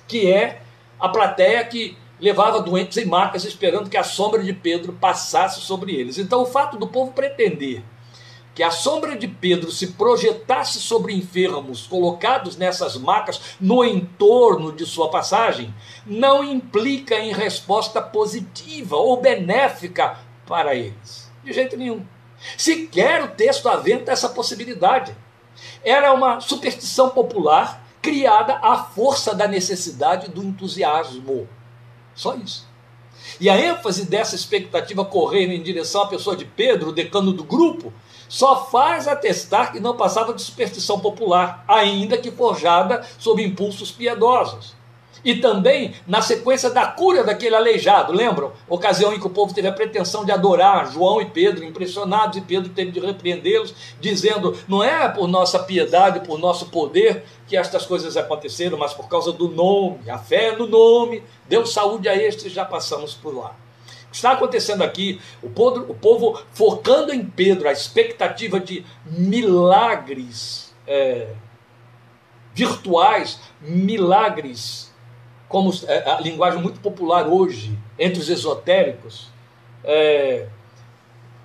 que 0.05 0.29
é 0.29 0.61
a 0.99 1.07
plateia 1.07 1.63
que 1.63 1.97
levava 2.19 2.61
doentes 2.61 2.97
em 2.97 3.05
macas 3.05 3.45
esperando 3.45 3.89
que 3.89 3.95
a 3.95 4.03
sombra 4.03 4.43
de 4.43 4.51
Pedro 4.51 4.91
passasse 4.91 5.61
sobre 5.61 5.95
eles. 5.95 6.17
Então, 6.17 6.41
o 6.41 6.45
fato 6.45 6.77
do 6.77 6.85
povo 6.85 7.13
pretender 7.13 7.81
que 8.53 8.61
a 8.61 8.69
sombra 8.69 9.15
de 9.15 9.29
Pedro 9.29 9.71
se 9.71 9.87
projetasse 9.93 10.81
sobre 10.81 11.13
enfermos 11.13 11.87
colocados 11.87 12.57
nessas 12.57 12.97
macas 12.97 13.55
no 13.61 13.85
entorno 13.85 14.73
de 14.73 14.85
sua 14.85 15.09
passagem, 15.09 15.73
não 16.05 16.43
implica 16.43 17.15
em 17.15 17.31
resposta 17.31 18.01
positiva 18.01 18.97
ou 18.97 19.21
benéfica 19.21 20.19
para 20.45 20.75
eles. 20.75 21.20
De 21.43 21.53
jeito 21.53 21.77
nenhum. 21.77 22.05
Sequer 22.57 23.23
o 23.23 23.29
texto 23.29 23.69
aventa 23.69 24.11
essa 24.11 24.29
possibilidade. 24.29 25.15
Era 25.83 26.13
uma 26.13 26.39
superstição 26.39 27.09
popular 27.09 27.83
criada 28.01 28.55
à 28.61 28.83
força 28.83 29.33
da 29.35 29.47
necessidade 29.47 30.29
do 30.29 30.43
entusiasmo. 30.43 31.47
Só 32.15 32.35
isso. 32.35 32.67
E 33.39 33.49
a 33.49 33.57
ênfase 33.57 34.05
dessa 34.05 34.35
expectativa 34.35 35.05
correndo 35.05 35.51
em 35.51 35.61
direção 35.61 36.03
à 36.03 36.07
pessoa 36.07 36.35
de 36.35 36.45
Pedro, 36.45 36.89
o 36.89 36.93
decano 36.93 37.31
do 37.31 37.43
grupo, 37.43 37.93
só 38.27 38.65
faz 38.65 39.07
atestar 39.07 39.71
que 39.71 39.79
não 39.79 39.95
passava 39.95 40.33
de 40.33 40.41
superstição 40.41 40.99
popular, 40.99 41.63
ainda 41.67 42.17
que 42.17 42.31
forjada 42.31 43.05
sob 43.19 43.43
impulsos 43.43 43.91
piedosos. 43.91 44.75
E 45.23 45.35
também 45.35 45.93
na 46.07 46.21
sequência 46.21 46.69
da 46.69 46.87
cura 46.87 47.23
daquele 47.23 47.55
aleijado, 47.55 48.11
lembram? 48.11 48.53
Ocasião 48.67 49.13
em 49.13 49.19
que 49.19 49.27
o 49.27 49.29
povo 49.29 49.53
teve 49.53 49.67
a 49.67 49.71
pretensão 49.71 50.25
de 50.25 50.31
adorar 50.31 50.91
João 50.91 51.21
e 51.21 51.25
Pedro, 51.25 51.63
impressionados, 51.63 52.37
e 52.37 52.41
Pedro 52.41 52.69
teve 52.69 52.91
de 52.91 52.99
repreendê-los, 52.99 53.73
dizendo: 53.99 54.57
Não 54.67 54.83
é 54.83 55.07
por 55.09 55.27
nossa 55.27 55.59
piedade, 55.59 56.25
por 56.25 56.39
nosso 56.39 56.67
poder 56.67 57.23
que 57.47 57.55
estas 57.55 57.85
coisas 57.85 58.17
aconteceram, 58.17 58.77
mas 58.77 58.93
por 58.93 59.07
causa 59.07 59.31
do 59.31 59.47
nome, 59.47 60.09
a 60.09 60.17
fé 60.17 60.55
no 60.55 60.65
nome, 60.65 61.23
deu 61.47 61.65
saúde 61.65 62.09
a 62.09 62.15
estes, 62.15 62.51
já 62.51 62.65
passamos 62.65 63.13
por 63.13 63.35
lá. 63.35 63.55
O 64.07 64.11
que 64.11 64.17
está 64.17 64.31
acontecendo 64.31 64.83
aqui, 64.83 65.21
o 65.41 65.49
povo, 65.49 65.85
o 65.89 65.93
povo 65.93 66.41
focando 66.51 67.13
em 67.13 67.23
Pedro 67.23 67.69
a 67.69 67.71
expectativa 67.71 68.59
de 68.59 68.83
milagres 69.05 70.73
é, 70.85 71.29
virtuais, 72.53 73.39
milagres 73.61 74.90
como 75.51 75.69
é, 75.85 76.09
a 76.09 76.21
linguagem 76.21 76.61
muito 76.61 76.79
popular 76.79 77.27
hoje 77.27 77.77
entre 77.99 78.19
os 78.19 78.29
esotéricos, 78.29 79.27
é, 79.83 80.47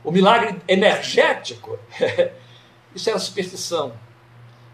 o 0.05 0.13
milagre 0.13 0.63
energético, 0.69 1.77
isso 2.95 3.11
era 3.11 3.19
superstição. 3.19 3.93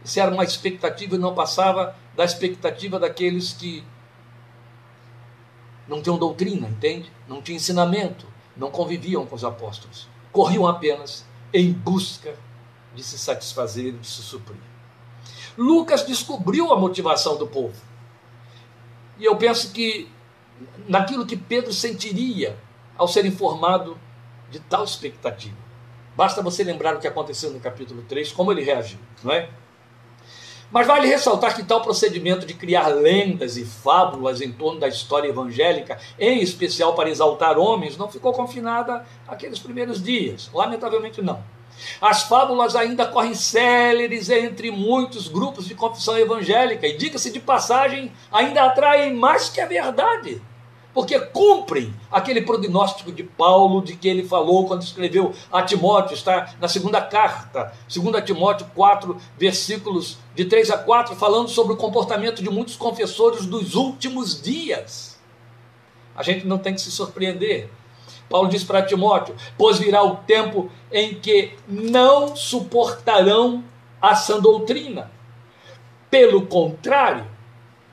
Isso 0.05 0.21
era 0.21 0.31
uma 0.31 0.45
expectativa 0.45 1.15
e 1.15 1.19
não 1.19 1.35
passava 1.35 1.97
da 2.15 2.25
expectativa 2.25 2.99
daqueles 2.99 3.53
que 3.53 3.83
não 5.89 6.03
tinham 6.03 6.19
doutrina, 6.19 6.69
entende? 6.69 7.11
Não 7.27 7.41
tinham 7.41 7.57
ensinamento, 7.57 8.27
não 8.57 8.71
conviviam 8.71 9.25
com 9.25 9.35
os 9.35 9.45
apóstolos. 9.45 10.09
Corriam 10.31 10.67
apenas 10.67 11.25
em 11.55 11.73
busca 11.73 12.35
de 12.95 13.03
se 13.03 13.17
satisfazer, 13.17 13.93
de 13.93 14.07
se 14.07 14.23
suprir. 14.23 14.61
Lucas 15.57 16.05
descobriu 16.05 16.73
a 16.73 16.79
motivação 16.79 17.39
do 17.39 17.47
povo. 17.47 17.92
E 19.19 19.25
eu 19.25 19.37
penso 19.37 19.73
que 19.73 20.11
naquilo 20.89 21.27
que 21.27 21.37
Pedro 21.37 21.73
sentiria 21.73 22.57
ao 22.97 23.09
ser 23.09 23.25
informado 23.25 23.99
de 24.51 24.61
tal 24.61 24.85
expectativa. 24.85 25.57
Basta 26.15 26.43
você 26.43 26.63
lembrar 26.63 26.95
o 26.95 27.01
que 27.01 27.09
aconteceu 27.09 27.51
no 27.51 27.61
capítulo 27.61 28.03
3, 28.09 28.33
como 28.33 28.53
ele 28.53 28.63
reagiu, 28.63 28.99
não 29.25 29.33
é? 29.33 29.49
Mas 30.71 30.87
vale 30.87 31.07
ressaltar 31.07 31.55
que 31.55 31.63
tal 31.63 31.83
procedimento 31.83 32.47
de 32.47 32.55
criar 32.55 32.89
lendas 32.89 33.59
e 33.59 33.65
fábulas 33.65 34.41
em 34.41 34.51
torno 34.51 34.81
da 34.81 34.89
história 34.89 35.29
evangélica, 35.29 35.99
em 36.19 36.41
especial 36.41 36.95
para 36.95 37.11
exaltar 37.11 37.59
homens, 37.59 37.99
não 37.99 38.11
ficou 38.11 38.33
confinada 38.33 39.05
àqueles 39.29 39.59
primeiros 39.59 40.03
dias. 40.03 40.51
Lamentavelmente 40.53 41.21
não. 41.21 41.43
As 42.01 42.23
fábulas 42.25 42.75
ainda 42.75 43.07
correm 43.07 43.35
céleres 43.35 44.29
entre 44.31 44.71
muitos 44.71 45.29
grupos 45.29 45.67
de 45.67 45.75
confissão 45.75 46.19
evangélica 46.19 46.87
e, 46.87 46.97
diga-se 46.97 47.31
de 47.31 47.41
passagem, 47.41 48.13
ainda 48.31 48.65
atraem 48.65 49.15
mais 49.15 49.49
que 49.49 49.61
a 49.61 49.67
verdade, 49.67 50.41
porque 50.95 51.19
cumprem 51.19 51.95
aquele 52.11 52.43
prognóstico 52.43 53.11
de 53.11 53.23
Paulo 53.23 53.83
de 53.83 53.97
que 53.97 54.09
ele 54.09 54.27
falou 54.27 54.67
quando 54.67 54.83
escreveu 54.83 55.33
a 55.51 55.63
Timóteo, 55.63 56.15
está 56.15 56.55
na 56.61 56.69
segunda 56.69 57.01
carta, 57.01 57.73
2 57.93 58.25
Timóteo 58.25 58.67
4, 58.75 59.17
versículos 59.39 60.19
de 60.35 60.45
3 60.45 60.71
a 60.71 60.79
4, 60.79 61.17
falando 61.17 61.49
sobre 61.49 61.73
o 61.73 61.77
comportamento 61.77 62.43
de 62.43 62.51
muitos 62.51 62.77
confessores 62.77 63.47
dos 63.47 63.75
últimos 63.75 64.41
dias. 64.41 65.19
A 66.15 66.23
gente 66.23 66.47
não 66.47 66.59
tem 66.59 66.75
que 66.75 66.81
se 66.81 66.91
surpreender 66.91 67.71
Paulo 68.33 68.49
diz 68.49 68.65
para 68.65 68.83
Timóteo: 68.83 69.37
Pois 69.59 69.79
virá 69.79 70.03
o 70.03 70.17
tempo 70.17 70.73
em 70.91 71.15
que 71.21 71.53
não 71.69 72.35
suportarão 72.35 73.63
a 74.01 74.15
sã 74.15 74.41
doutrina. 74.41 75.13
Pelo 76.11 76.47
contrário, 76.47 77.27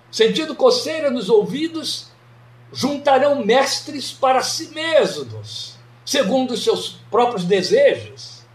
sentindo 0.10 0.55
coceira 0.55 1.12
nos 1.12 1.29
ouvidos, 1.29 2.10
juntarão 2.72 3.43
mestres 3.43 4.13
para 4.13 4.41
si 4.41 4.69
mesmos, 4.69 5.77
segundo 6.05 6.51
os 6.51 6.63
seus 6.63 7.01
próprios 7.12 7.43
desejos. 7.43 8.46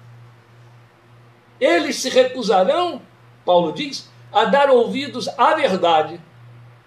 Eles 1.61 1.97
se 1.97 2.09
recusarão, 2.09 3.03
Paulo 3.45 3.73
diz, 3.73 4.09
a 4.33 4.47
dar 4.47 4.71
ouvidos 4.71 5.29
à 5.37 5.55
verdade, 5.55 6.19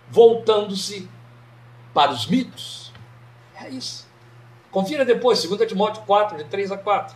voltando-se 0.09 1.07
para 1.93 2.11
os 2.11 2.25
mitos. 2.25 2.91
É 3.61 3.69
isso. 3.69 4.06
Confira 4.77 5.03
depois, 5.03 5.43
2 5.43 5.67
Timóteo 5.67 6.03
4, 6.05 6.37
de 6.37 6.43
3 6.43 6.71
a 6.71 6.77
4. 6.77 7.15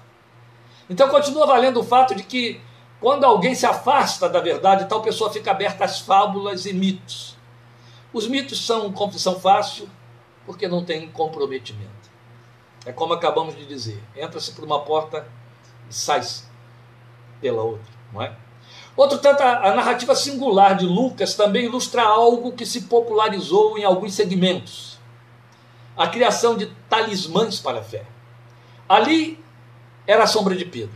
Então 0.89 1.07
continua 1.09 1.45
valendo 1.45 1.79
o 1.79 1.83
fato 1.83 2.15
de 2.15 2.23
que 2.23 2.59
quando 2.99 3.23
alguém 3.23 3.53
se 3.53 3.67
afasta 3.67 4.27
da 4.27 4.39
verdade, 4.39 4.85
tal 4.85 5.03
pessoa 5.03 5.31
fica 5.31 5.51
aberta 5.51 5.85
às 5.85 5.99
fábulas 5.99 6.65
e 6.65 6.73
mitos. 6.73 7.37
Os 8.11 8.27
mitos 8.27 8.65
são 8.65 8.91
confissão 8.91 9.39
fácil 9.39 9.87
porque 10.43 10.67
não 10.67 10.83
tem 10.83 11.07
comprometimento. 11.09 12.09
É 12.83 12.91
como 12.91 13.13
acabamos 13.13 13.55
de 13.55 13.63
dizer: 13.67 14.01
entra-se 14.15 14.53
por 14.53 14.65
uma 14.65 14.79
porta 14.79 15.27
e 15.87 15.93
sai-se 15.93 16.45
pela 17.39 17.61
outra, 17.61 17.93
não 18.11 18.23
é? 18.23 18.35
Outro 18.97 19.19
tanto, 19.19 19.43
a 19.43 19.75
narrativa 19.75 20.15
singular 20.15 20.75
de 20.75 20.87
Lucas 20.87 21.35
também 21.35 21.65
ilustra 21.65 22.01
algo 22.01 22.53
que 22.53 22.65
se 22.65 22.81
popularizou 22.81 23.77
em 23.77 23.83
alguns 23.83 24.15
segmentos 24.15 24.90
a 25.95 26.07
criação 26.07 26.57
de 26.57 26.67
talismãs 26.89 27.59
para 27.59 27.79
a 27.79 27.83
fé. 27.83 28.03
Ali 28.87 29.39
era 30.07 30.23
a 30.23 30.27
sombra 30.27 30.55
de 30.55 30.65
Pedro. 30.65 30.95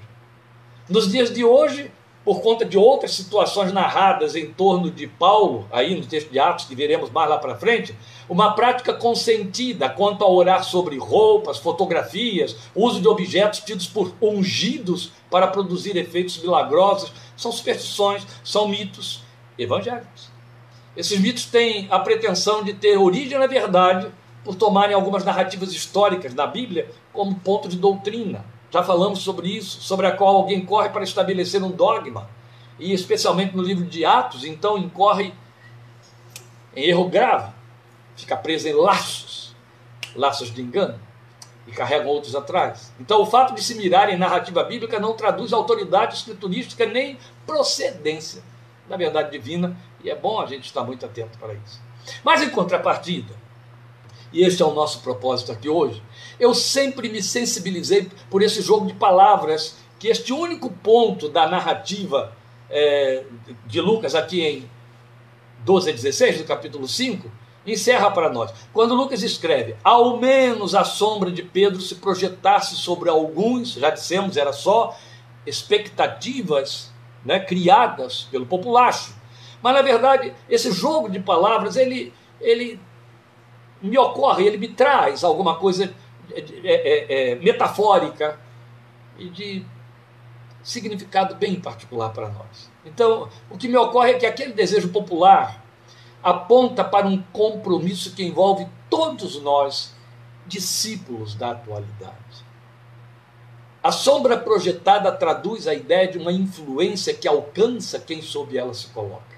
Nos 0.89 1.11
dias 1.11 1.33
de 1.33 1.43
hoje, 1.43 1.91
por 2.25 2.41
conta 2.41 2.65
de 2.65 2.75
outras 2.75 3.13
situações 3.13 3.71
narradas 3.71 4.35
em 4.35 4.51
torno 4.51 4.89
de 4.89 5.05
Paulo, 5.05 5.67
aí 5.71 5.95
no 5.95 6.05
texto 6.05 6.31
de 6.31 6.39
Atos, 6.39 6.65
que 6.65 6.75
veremos 6.75 7.11
mais 7.11 7.29
lá 7.29 7.37
para 7.37 7.55
frente, 7.55 7.95
uma 8.27 8.53
prática 8.53 8.93
consentida 8.93 9.87
quanto 9.87 10.23
a 10.23 10.29
orar 10.29 10.63
sobre 10.63 10.97
roupas, 10.97 11.59
fotografias, 11.59 12.55
uso 12.73 12.99
de 12.99 13.07
objetos 13.07 13.59
tidos 13.59 13.85
por 13.85 14.11
ungidos 14.19 15.11
para 15.29 15.47
produzir 15.47 15.95
efeitos 15.95 16.39
milagrosos, 16.39 17.13
são 17.37 17.51
superstições, 17.51 18.25
são 18.43 18.67
mitos 18.67 19.21
evangélicos. 19.57 20.29
Esses 20.97 21.19
mitos 21.19 21.45
têm 21.45 21.87
a 21.91 21.99
pretensão 21.99 22.63
de 22.63 22.73
ter 22.73 22.97
origem 22.97 23.37
na 23.37 23.47
verdade, 23.47 24.07
por 24.45 24.53
tomarem 24.55 24.95
algumas 24.95 25.25
narrativas 25.25 25.73
históricas 25.73 26.35
da 26.35 26.45
Bíblia 26.45 26.89
como 27.11 27.35
ponto 27.39 27.67
de 27.67 27.77
doutrina. 27.77 28.45
Já 28.69 28.83
falamos 28.83 29.19
sobre 29.19 29.49
isso, 29.49 29.81
sobre 29.81 30.05
a 30.05 30.11
qual 30.11 30.35
alguém 30.35 30.63
corre 30.63 30.89
para 30.89 31.03
estabelecer 31.03 31.63
um 31.63 31.71
dogma, 31.71 32.29
e 32.77 32.93
especialmente 32.93 33.57
no 33.57 33.63
livro 33.63 33.85
de 33.85 34.05
Atos, 34.05 34.43
então 34.45 34.77
incorre 34.77 35.33
em 36.75 36.83
erro 36.83 37.09
grave, 37.09 37.51
fica 38.15 38.37
preso 38.37 38.67
em 38.67 38.73
laços, 38.73 39.55
laços 40.15 40.53
de 40.53 40.61
engano, 40.61 40.99
e 41.65 41.71
carregam 41.71 42.07
outros 42.07 42.35
atrás. 42.35 42.93
Então, 42.99 43.21
o 43.21 43.25
fato 43.25 43.55
de 43.55 43.63
se 43.63 43.73
mirar 43.75 44.09
em 44.09 44.17
narrativa 44.17 44.63
bíblica 44.63 44.99
não 44.99 45.13
traduz 45.13 45.53
autoridade 45.53 46.15
escriturística 46.15 46.85
nem 46.85 47.17
procedência 47.47 48.43
da 48.87 48.95
verdade 48.95 49.31
divina, 49.31 49.75
e 50.03 50.09
é 50.09 50.15
bom 50.15 50.39
a 50.39 50.45
gente 50.45 50.65
estar 50.65 50.83
muito 50.83 51.05
atento 51.05 51.39
para 51.39 51.53
isso. 51.53 51.81
Mas, 52.23 52.43
em 52.43 52.49
contrapartida, 52.49 53.33
e 54.36 54.44
este 54.44 54.62
é 54.62 54.65
o 54.65 54.74
nosso 54.74 55.00
propósito 55.00 55.54
aqui 55.54 55.70
hoje, 55.70 56.04
eu 56.38 56.54
sempre 56.54 57.08
me 57.08 57.24
sensibilizei 57.24 58.12
por 58.30 58.44
esse 58.44 58.62
jogo 58.62 58.86
de 58.86 58.94
palavras, 58.94 59.77
que 59.98 60.10
este 60.10 60.34
único 60.34 60.70
ponto 60.70 61.30
da 61.30 61.48
narrativa 61.48 62.36
é, 62.70 63.24
de 63.65 63.80
Lucas, 63.80 64.13
aqui 64.13 64.42
em 64.42 64.70
12 65.63 65.89
a 65.89 65.94
16, 65.94 66.39
do 66.39 66.44
capítulo 66.44 66.86
5, 66.86 67.32
encerra 67.65 68.12
para 68.12 68.30
nós. 68.30 68.54
Quando 68.74 68.94
Lucas 68.94 69.24
escreve, 69.24 69.77
ao 69.82 70.18
menos 70.18 70.75
a 70.75 70.84
sombra 70.84 71.32
de 71.32 71.42
Pedro 71.42 71.80
se 71.80 71.96
projetasse 71.96 72.75
sobre 72.75 73.10
alguns, 73.10 73.75
já 73.75 73.89
dissemos, 73.89 74.36
era 74.36 74.51
só 74.51 74.98
expectativas 75.48 76.92
né, 77.24 77.39
criadas 77.39 78.27
pelo 78.30 78.46
populacho. 78.46 79.15
Mas 79.63 79.74
na 79.74 79.82
verdade, 79.82 80.34
esse 80.50 80.74
jogo 80.74 81.10
de 81.10 81.22
palavras, 81.22 81.77
ele, 81.77 82.12
ele 82.42 82.77
me 83.82 83.98
ocorre, 83.98 84.46
ele 84.46 84.58
me 84.58 84.67
traz 84.67 85.24
alguma 85.24 85.55
coisa 85.55 85.94
é, 86.32 86.41
é, 86.63 87.32
é, 87.32 87.36
metafórica 87.36 88.39
e 89.17 89.29
de 89.29 89.65
significado 90.63 91.36
bem 91.36 91.60
particular 91.60 92.10
para 92.10 92.29
nós. 92.29 92.70
Então, 92.84 93.29
o 93.50 93.58
que 93.58 93.67
me 93.67 93.77
ocorre 93.77 94.12
é 94.12 94.13
que 94.15 94.25
aquele 94.25 94.53
desejo 94.53 94.89
popular 94.89 95.63
aponta 96.24 96.84
para 96.84 97.05
um 97.05 97.22
compromisso 97.32 98.15
que 98.15 98.24
envolve 98.24 98.67
todos 98.89 99.39
nós, 99.41 99.94
discípulos 100.48 101.36
da 101.36 101.51
atualidade. 101.51 102.15
A 103.84 103.91
sombra 103.91 104.36
projetada 104.36 105.12
traduz 105.12 105.67
a 105.67 105.74
ideia 105.75 106.08
de 106.08 106.17
uma 106.17 106.32
influência 106.32 107.13
que 107.13 107.27
alcança 107.27 108.00
quem 108.00 108.20
sob 108.20 108.58
ela 108.58 108.74
se 108.74 108.88
coloca. 108.88 109.36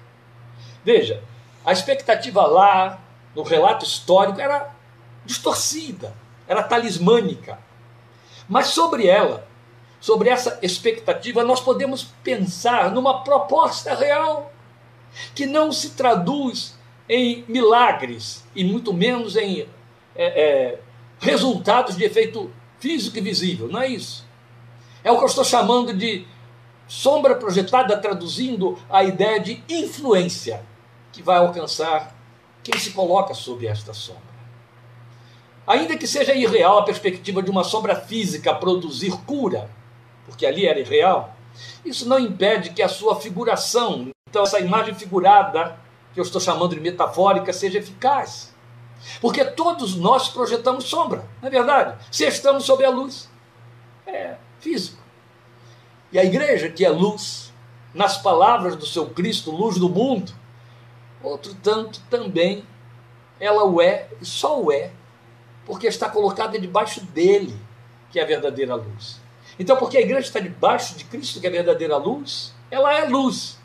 Veja, 0.82 1.22
a 1.62 1.72
expectativa 1.72 2.46
lá, 2.46 2.98
no 3.38 3.44
relato 3.44 3.84
histórico, 3.84 4.40
era 4.40 4.74
distorcida, 5.24 6.12
era 6.48 6.60
talismânica. 6.60 7.56
Mas 8.48 8.66
sobre 8.66 9.06
ela, 9.06 9.46
sobre 10.00 10.28
essa 10.28 10.58
expectativa, 10.60 11.44
nós 11.44 11.60
podemos 11.60 12.02
pensar 12.24 12.90
numa 12.90 13.22
proposta 13.22 13.94
real, 13.94 14.52
que 15.36 15.46
não 15.46 15.70
se 15.70 15.90
traduz 15.90 16.76
em 17.08 17.44
milagres 17.46 18.44
e 18.56 18.64
muito 18.64 18.92
menos 18.92 19.36
em 19.36 19.68
é, 20.16 20.26
é, 20.26 20.80
resultados 21.20 21.96
de 21.96 22.02
efeito 22.02 22.52
físico 22.80 23.18
e 23.18 23.20
visível, 23.20 23.68
não 23.68 23.80
é 23.80 23.86
isso. 23.86 24.26
É 25.04 25.12
o 25.12 25.16
que 25.16 25.22
eu 25.22 25.28
estou 25.28 25.44
chamando 25.44 25.94
de 25.94 26.26
sombra 26.88 27.36
projetada, 27.36 27.96
traduzindo 27.96 28.76
a 28.90 29.04
ideia 29.04 29.38
de 29.38 29.62
influência 29.68 30.60
que 31.12 31.22
vai 31.22 31.38
alcançar 31.38 32.17
quem 32.70 32.78
se 32.78 32.90
coloca 32.90 33.32
sob 33.32 33.66
esta 33.66 33.94
sombra. 33.94 34.28
Ainda 35.66 35.96
que 35.96 36.06
seja 36.06 36.34
irreal 36.34 36.78
a 36.78 36.82
perspectiva 36.82 37.42
de 37.42 37.50
uma 37.50 37.64
sombra 37.64 37.96
física 37.96 38.54
produzir 38.54 39.12
cura, 39.24 39.70
porque 40.26 40.44
ali 40.44 40.66
era 40.66 40.78
irreal, 40.78 41.34
isso 41.84 42.06
não 42.06 42.18
impede 42.18 42.70
que 42.70 42.82
a 42.82 42.88
sua 42.88 43.16
figuração, 43.16 44.10
então 44.28 44.42
essa 44.42 44.60
imagem 44.60 44.94
figurada, 44.94 45.78
que 46.12 46.20
eu 46.20 46.24
estou 46.24 46.40
chamando 46.40 46.74
de 46.74 46.80
metafórica, 46.80 47.52
seja 47.52 47.78
eficaz. 47.78 48.54
Porque 49.20 49.44
todos 49.44 49.96
nós 49.96 50.28
projetamos 50.28 50.84
sombra, 50.84 51.24
não 51.40 51.48
é 51.48 51.50
verdade? 51.50 51.96
Se 52.10 52.24
estamos 52.24 52.64
sob 52.64 52.84
a 52.84 52.90
luz. 52.90 53.30
É 54.06 54.36
físico. 54.60 54.98
E 56.10 56.18
a 56.18 56.24
igreja, 56.24 56.68
que 56.68 56.84
é 56.84 56.88
luz, 56.88 57.52
nas 57.94 58.18
palavras 58.18 58.76
do 58.76 58.86
seu 58.86 59.06
Cristo, 59.10 59.50
luz 59.50 59.78
do 59.78 59.88
mundo, 59.88 60.32
outro 61.22 61.54
tanto 61.62 62.00
também 62.10 62.64
ela 63.40 63.64
o 63.64 63.80
é, 63.80 64.08
e 64.20 64.26
só 64.26 64.60
o 64.60 64.72
é, 64.72 64.90
porque 65.64 65.86
está 65.86 66.08
colocada 66.08 66.58
debaixo 66.58 67.04
dele, 67.06 67.56
que 68.10 68.18
é 68.18 68.22
a 68.22 68.26
verdadeira 68.26 68.74
luz. 68.74 69.20
Então, 69.58 69.76
porque 69.76 69.98
a 69.98 70.00
igreja 70.00 70.26
está 70.26 70.40
debaixo 70.40 70.96
de 70.96 71.04
Cristo, 71.04 71.40
que 71.40 71.46
é 71.46 71.50
a 71.50 71.52
verdadeira 71.52 71.96
luz, 71.96 72.54
ela 72.70 72.92
é 72.92 73.08
luz 73.08 73.58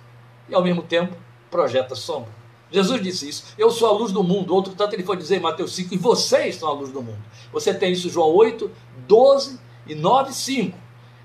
e 0.50 0.56
ao 0.56 0.64
mesmo 0.64 0.82
tempo 0.82 1.16
projeta 1.50 1.96
sombra. 1.96 2.32
Jesus 2.72 3.02
disse 3.02 3.30
isso. 3.30 3.44
Eu 3.58 3.70
sou 3.70 3.88
a 3.88 3.92
luz 3.92 4.12
do 4.12 4.24
mundo. 4.24 4.54
Outro 4.54 4.74
tanto 4.74 4.96
ele 4.96 5.04
foi 5.04 5.16
dizer 5.16 5.38
em 5.38 5.40
Mateus 5.40 5.76
5, 5.76 5.94
e 5.94 5.98
vocês 5.98 6.56
são 6.56 6.68
a 6.68 6.74
luz 6.74 6.92
do 6.92 7.04
mundo. 7.04 7.22
Você 7.52 7.72
tem 7.72 7.92
isso 7.92 8.10
João 8.10 8.30
8, 8.30 8.70
12 9.08 9.60
e 9.86 9.94
9, 9.94 10.34
5. 10.34 10.78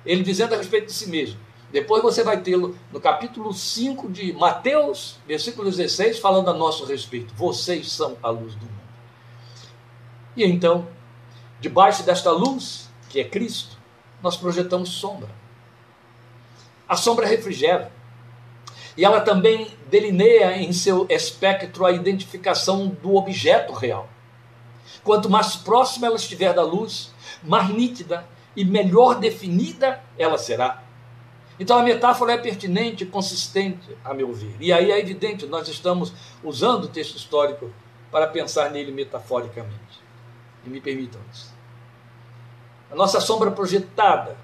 Ele 0.05 0.23
dizendo 0.23 0.55
a 0.55 0.59
respeito 0.59 0.87
de 0.87 0.93
si 0.93 1.09
mesmo. 1.09 1.41
Depois 1.71 2.03
você 2.03 2.23
vai 2.23 2.41
tê-lo 2.41 2.77
no 2.91 3.01
capítulo 3.01 3.53
5 3.53 4.11
de 4.11 4.33
Mateus, 4.33 5.19
versículo 5.27 5.71
16, 5.71 6.19
falando 6.19 6.49
a 6.49 6.55
nosso 6.55 6.87
respeito. 6.87 7.35
Vocês 7.35 7.93
são 7.93 8.17
a 8.23 8.31
luz 8.31 8.55
do 8.55 8.65
mundo. 8.65 8.79
E 10.35 10.45
então, 10.45 10.89
debaixo 11.61 12.03
desta 12.03 12.31
luz, 12.31 12.89
que 13.11 13.21
é 13.21 13.25
Cristo, 13.25 13.77
nós 14.23 14.37
projetamos 14.37 14.89
sombra. 14.91 15.29
A 16.89 16.97
sombra 16.97 17.27
refrigera. 17.27 17.93
E 18.97 19.05
ela 19.05 19.21
também 19.21 19.71
delineia 19.91 20.57
em 20.57 20.73
seu 20.73 21.07
espectro 21.11 21.85
a 21.85 21.93
identificação 21.93 22.89
do 22.89 23.15
objeto 23.15 23.75
real. 23.75 24.09
Quanto 25.05 25.29
mais 25.29 25.55
próxima 25.55 26.07
ela 26.07 26.17
estiver 26.17 26.55
da 26.55 26.63
luz, 26.63 27.13
mais 27.43 27.69
nítida 27.69 28.27
e 28.57 28.65
melhor 28.65 29.17
definida 29.17 30.03
ela 30.17 30.39
será. 30.39 30.88
Então 31.59 31.79
a 31.79 31.83
metáfora 31.83 32.33
é 32.33 32.39
pertinente 32.39 33.05
consistente, 33.05 33.97
a 34.05 34.15
meu 34.15 34.33
ver. 34.33 34.57
E 34.61 34.73
aí 34.73 34.91
é 34.91 34.99
evidente, 34.99 35.47
nós 35.47 35.67
estamos 35.69 36.13
usando 36.43 36.85
o 36.85 36.89
texto 36.89 37.17
histórico 37.17 37.73
para 38.11 38.27
pensar 38.27 38.71
nele 38.71 38.93
metaforicamente. 38.93 40.01
E 40.65 40.71
me 40.71 40.81
permitam 40.81 41.21
isso. 41.33 41.53
A 42.91 42.95
nossa 42.95 43.21
sombra 43.21 43.51
projetada, 43.51 44.37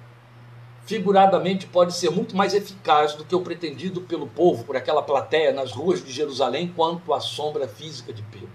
figuradamente, 0.85 1.65
pode 1.65 1.95
ser 1.95 2.11
muito 2.11 2.35
mais 2.35 2.53
eficaz 2.53 3.13
do 3.13 3.25
que 3.25 3.35
o 3.35 3.41
pretendido 3.41 4.01
pelo 4.01 4.27
povo, 4.27 4.63
por 4.63 4.77
aquela 4.77 5.01
plateia 5.01 5.51
nas 5.51 5.71
ruas 5.71 6.03
de 6.03 6.11
Jerusalém, 6.11 6.71
quanto 6.75 7.13
a 7.13 7.19
sombra 7.19 7.67
física 7.67 8.13
de 8.13 8.21
Pedro. 8.23 8.49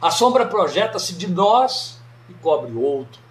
A 0.00 0.10
sombra 0.10 0.44
projeta-se 0.44 1.14
de 1.14 1.26
nós 1.26 1.98
e 2.28 2.34
cobre 2.34 2.72
outros. 2.74 3.23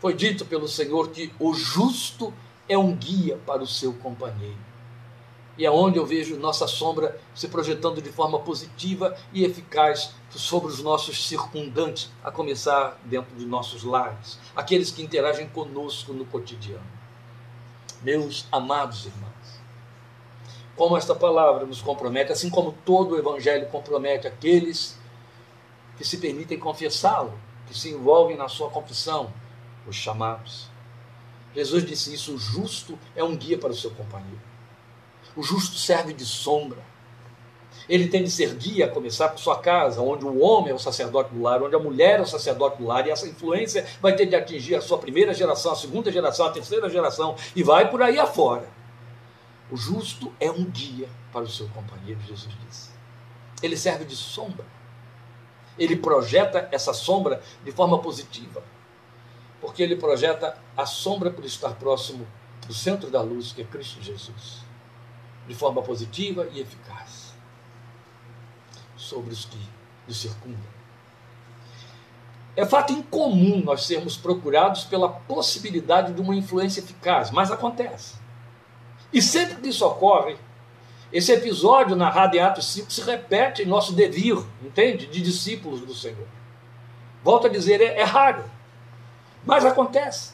Foi 0.00 0.14
dito 0.14 0.44
pelo 0.44 0.66
Senhor 0.66 1.10
que 1.10 1.32
o 1.38 1.54
justo 1.54 2.34
é 2.68 2.76
um 2.76 2.96
guia 2.96 3.38
para 3.46 3.62
o 3.62 3.66
seu 3.66 3.92
companheiro 3.92 4.70
e 5.60 5.66
é 5.66 5.70
onde 5.70 5.98
eu 5.98 6.06
vejo 6.06 6.38
nossa 6.38 6.66
sombra 6.66 7.20
se 7.34 7.46
projetando 7.46 8.00
de 8.00 8.10
forma 8.10 8.38
positiva 8.38 9.14
e 9.30 9.44
eficaz 9.44 10.14
sobre 10.30 10.70
os 10.70 10.82
nossos 10.82 11.28
circundantes, 11.28 12.10
a 12.24 12.30
começar 12.30 12.98
dentro 13.04 13.36
de 13.36 13.44
nossos 13.44 13.84
lares, 13.84 14.38
aqueles 14.56 14.90
que 14.90 15.02
interagem 15.02 15.48
conosco 15.48 16.14
no 16.14 16.24
cotidiano. 16.24 16.80
Meus 18.02 18.46
amados 18.50 19.04
irmãos, 19.04 19.60
como 20.74 20.96
esta 20.96 21.14
palavra 21.14 21.66
nos 21.66 21.82
compromete, 21.82 22.32
assim 22.32 22.48
como 22.48 22.72
todo 22.86 23.14
o 23.14 23.18
Evangelho 23.18 23.68
compromete 23.68 24.26
aqueles 24.26 24.98
que 25.98 26.06
se 26.06 26.16
permitem 26.16 26.58
confessá-lo, 26.58 27.38
que 27.66 27.78
se 27.78 27.90
envolvem 27.90 28.34
na 28.34 28.48
sua 28.48 28.70
confissão, 28.70 29.30
os 29.90 29.96
chamados. 29.96 30.68
Jesus 31.54 31.84
disse 31.84 32.14
isso: 32.14 32.34
o 32.34 32.38
justo 32.38 32.98
é 33.14 33.22
um 33.22 33.36
guia 33.36 33.58
para 33.58 33.70
o 33.70 33.74
seu 33.74 33.90
companheiro. 33.90 34.40
O 35.36 35.42
justo 35.42 35.76
serve 35.76 36.12
de 36.12 36.24
sombra. 36.24 36.78
Ele 37.88 38.08
tem 38.08 38.22
de 38.22 38.30
ser 38.30 38.54
guia, 38.54 38.86
a 38.86 38.88
começar 38.88 39.28
por 39.28 39.38
sua 39.38 39.58
casa, 39.58 40.00
onde 40.00 40.24
o 40.24 40.40
homem 40.40 40.70
é 40.70 40.74
o 40.74 40.78
sacerdote 40.78 41.34
do 41.34 41.42
lar, 41.42 41.62
onde 41.62 41.74
a 41.74 41.78
mulher 41.78 42.18
é 42.18 42.22
o 42.22 42.26
sacerdote 42.26 42.78
do 42.78 42.86
lar, 42.86 43.06
e 43.06 43.10
essa 43.10 43.26
influência 43.26 43.86
vai 44.00 44.14
ter 44.14 44.26
de 44.26 44.36
atingir 44.36 44.74
a 44.76 44.80
sua 44.80 44.98
primeira 44.98 45.34
geração, 45.34 45.72
a 45.72 45.76
segunda 45.76 46.10
geração, 46.10 46.46
a 46.46 46.50
terceira 46.50 46.88
geração, 46.88 47.36
e 47.54 47.62
vai 47.62 47.90
por 47.90 48.02
aí 48.02 48.18
afora. 48.18 48.68
O 49.70 49.76
justo 49.76 50.32
é 50.38 50.50
um 50.50 50.64
guia 50.64 51.08
para 51.32 51.42
o 51.42 51.48
seu 51.48 51.68
companheiro, 51.68 52.20
Jesus 52.20 52.54
disse. 52.66 52.90
Ele 53.62 53.76
serve 53.76 54.04
de 54.04 54.16
sombra. 54.16 54.66
Ele 55.78 55.96
projeta 55.96 56.68
essa 56.72 56.92
sombra 56.92 57.42
de 57.64 57.72
forma 57.72 57.98
positiva. 57.98 58.62
Porque 59.60 59.82
ele 59.82 59.96
projeta 59.96 60.56
a 60.76 60.86
sombra 60.86 61.30
por 61.30 61.44
estar 61.44 61.74
próximo 61.74 62.26
do 62.66 62.74
centro 62.74 63.10
da 63.10 63.20
luz, 63.20 63.52
que 63.52 63.62
é 63.62 63.64
Cristo 63.64 64.02
Jesus 64.02 64.70
de 65.50 65.56
forma 65.56 65.82
positiva 65.82 66.46
e 66.52 66.60
eficaz 66.60 67.34
sobre 68.96 69.32
os 69.32 69.44
que 69.44 69.58
nos 70.06 70.20
circundam. 70.20 70.70
É 72.56 72.64
fato 72.64 72.92
incomum 72.92 73.60
nós 73.64 73.84
sermos 73.84 74.16
procurados 74.16 74.84
pela 74.84 75.08
possibilidade 75.08 76.12
de 76.12 76.20
uma 76.20 76.36
influência 76.36 76.80
eficaz, 76.80 77.32
mas 77.32 77.50
acontece. 77.50 78.14
E 79.12 79.20
sempre 79.20 79.56
que 79.56 79.68
isso 79.70 79.84
ocorre, 79.84 80.36
esse 81.12 81.32
episódio 81.32 81.96
narrado 81.96 82.36
em 82.36 82.40
Atos 82.40 82.66
5 82.66 82.92
se 82.92 83.02
repete 83.02 83.62
em 83.62 83.66
nosso 83.66 83.92
devir, 83.92 84.38
entende? 84.62 85.06
De 85.06 85.20
discípulos 85.20 85.80
do 85.80 85.94
Senhor. 85.94 86.28
Volto 87.24 87.48
a 87.48 87.50
dizer, 87.50 87.80
é, 87.80 87.98
é 87.98 88.04
raro, 88.04 88.44
mas 89.44 89.64
acontece. 89.64 90.32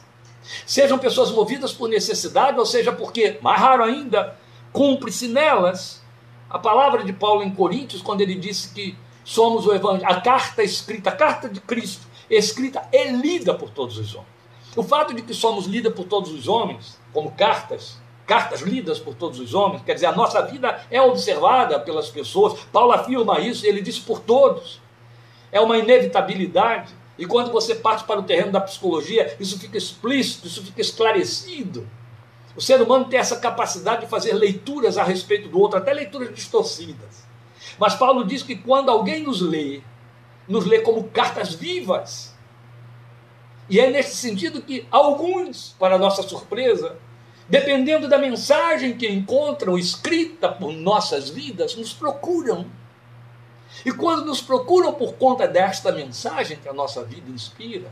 Sejam 0.65 0.97
pessoas 0.97 1.31
movidas 1.31 1.73
por 1.73 1.89
necessidade, 1.89 2.57
ou 2.57 2.65
seja, 2.65 2.91
porque, 2.91 3.37
mais 3.41 3.59
raro 3.59 3.83
ainda, 3.83 4.35
cumpre-se 4.71 5.27
nelas 5.27 6.01
a 6.49 6.57
palavra 6.57 7.03
de 7.03 7.11
Paulo 7.11 7.43
em 7.43 7.53
Coríntios, 7.53 8.01
quando 8.01 8.21
ele 8.21 8.35
disse 8.35 8.73
que 8.73 8.97
somos 9.23 9.65
o 9.67 9.73
evangelho, 9.73 10.09
a 10.09 10.21
carta 10.21 10.63
escrita, 10.63 11.09
a 11.09 11.15
carta 11.15 11.49
de 11.49 11.59
Cristo, 11.59 12.07
escrita 12.29 12.87
e 12.93 13.09
lida 13.09 13.53
por 13.53 13.69
todos 13.69 13.97
os 13.97 14.15
homens. 14.15 14.37
O 14.75 14.83
fato 14.83 15.13
de 15.13 15.21
que 15.21 15.33
somos 15.33 15.65
lidas 15.65 15.93
por 15.93 16.05
todos 16.05 16.31
os 16.31 16.47
homens, 16.47 16.97
como 17.11 17.31
cartas, 17.31 17.97
cartas 18.25 18.61
lidas 18.61 18.99
por 18.99 19.15
todos 19.15 19.39
os 19.39 19.53
homens, 19.53 19.81
quer 19.83 19.95
dizer, 19.95 20.05
a 20.05 20.11
nossa 20.11 20.41
vida 20.43 20.85
é 20.91 21.01
observada 21.01 21.79
pelas 21.79 22.09
pessoas. 22.09 22.59
Paulo 22.71 22.91
afirma 22.91 23.39
isso, 23.39 23.65
ele 23.65 23.81
disse 23.81 24.01
por 24.01 24.19
todos. 24.19 24.79
É 25.51 25.59
uma 25.59 25.77
inevitabilidade. 25.77 26.93
E 27.17 27.25
quando 27.25 27.51
você 27.51 27.75
parte 27.75 28.03
para 28.03 28.19
o 28.19 28.23
terreno 28.23 28.51
da 28.51 28.61
psicologia, 28.61 29.35
isso 29.39 29.59
fica 29.59 29.77
explícito, 29.77 30.47
isso 30.47 30.63
fica 30.63 30.81
esclarecido. 30.81 31.87
O 32.55 32.61
ser 32.61 32.81
humano 32.81 33.05
tem 33.05 33.19
essa 33.19 33.37
capacidade 33.37 34.01
de 34.01 34.07
fazer 34.07 34.33
leituras 34.33 34.97
a 34.97 35.03
respeito 35.03 35.47
do 35.47 35.59
outro, 35.59 35.77
até 35.77 35.93
leituras 35.93 36.33
distorcidas. 36.33 37.25
Mas 37.79 37.95
Paulo 37.95 38.25
diz 38.25 38.41
que 38.41 38.55
quando 38.55 38.89
alguém 38.89 39.23
nos 39.23 39.41
lê, 39.41 39.81
nos 40.47 40.65
lê 40.65 40.79
como 40.79 41.03
cartas 41.05 41.53
vivas. 41.53 42.35
E 43.69 43.79
é 43.79 43.89
nesse 43.89 44.15
sentido 44.15 44.61
que 44.61 44.87
alguns, 44.89 45.75
para 45.77 45.97
nossa 45.97 46.23
surpresa, 46.23 46.97
dependendo 47.49 48.07
da 48.07 48.17
mensagem 48.17 48.97
que 48.97 49.07
encontram 49.07 49.77
escrita 49.77 50.49
por 50.49 50.71
nossas 50.71 51.29
vidas, 51.29 51.75
nos 51.75 51.93
procuram. 51.93 52.65
E 53.85 53.91
quando 53.91 54.25
nos 54.25 54.41
procuram 54.41 54.93
por 54.93 55.13
conta 55.13 55.47
desta 55.47 55.91
mensagem 55.91 56.57
que 56.57 56.69
a 56.69 56.73
nossa 56.73 57.03
vida 57.03 57.29
inspira, 57.29 57.91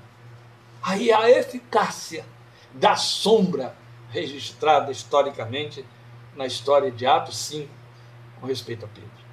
aí 0.82 1.12
a 1.12 1.30
eficácia 1.30 2.26
da 2.74 2.95
sombra 2.95 3.76
registrada 4.10 4.91
historicamente 4.91 5.86
na 6.36 6.45
história 6.45 6.91
de 6.91 7.06
Atos 7.06 7.38
5 7.38 7.69
com 8.39 8.48
respeito 8.48 8.86
a 8.86 8.88
Pedro. 8.88 9.26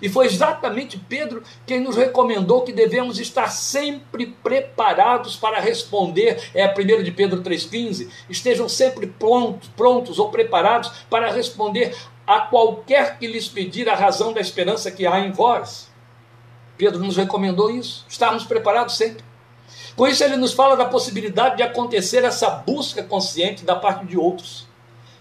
E 0.00 0.08
foi 0.08 0.26
exatamente 0.26 0.98
Pedro 0.98 1.42
quem 1.66 1.80
nos 1.80 1.96
recomendou 1.96 2.62
que 2.62 2.72
devemos 2.72 3.18
estar 3.18 3.48
sempre 3.48 4.26
preparados 4.26 5.36
para 5.36 5.60
responder. 5.60 6.50
É 6.54 6.64
a 6.64 6.72
1 6.72 7.02
de 7.02 7.10
Pedro 7.10 7.42
3,15. 7.42 8.08
Estejam 8.28 8.68
sempre 8.68 9.06
prontos, 9.06 9.68
prontos 9.70 10.18
ou 10.18 10.30
preparados 10.30 10.90
para 11.10 11.32
responder 11.32 11.96
a 12.30 12.42
qualquer 12.42 13.18
que 13.18 13.26
lhes 13.26 13.48
pedir 13.48 13.88
a 13.88 13.96
razão 13.96 14.32
da 14.32 14.40
esperança 14.40 14.88
que 14.88 15.04
há 15.04 15.18
em 15.18 15.32
vós. 15.32 15.90
Pedro 16.76 17.02
nos 17.02 17.16
recomendou 17.16 17.68
isso, 17.68 18.06
estarmos 18.08 18.44
preparados 18.44 18.96
sempre. 18.96 19.24
Com 19.96 20.06
isso, 20.06 20.22
ele 20.22 20.36
nos 20.36 20.52
fala 20.52 20.76
da 20.76 20.84
possibilidade 20.84 21.56
de 21.56 21.64
acontecer 21.64 22.22
essa 22.22 22.48
busca 22.48 23.02
consciente 23.02 23.64
da 23.64 23.74
parte 23.74 24.06
de 24.06 24.16
outros 24.16 24.68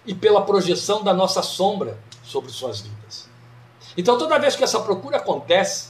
e 0.06 0.14
pela 0.14 0.44
projeção 0.44 1.04
da 1.04 1.12
nossa 1.12 1.42
sombra 1.42 1.98
sobre 2.24 2.52
suas 2.52 2.82
vidas. 2.82 3.28
Então, 3.98 4.16
toda 4.16 4.38
vez 4.38 4.56
que 4.56 4.64
essa 4.64 4.80
procura 4.80 5.18
acontece, 5.18 5.90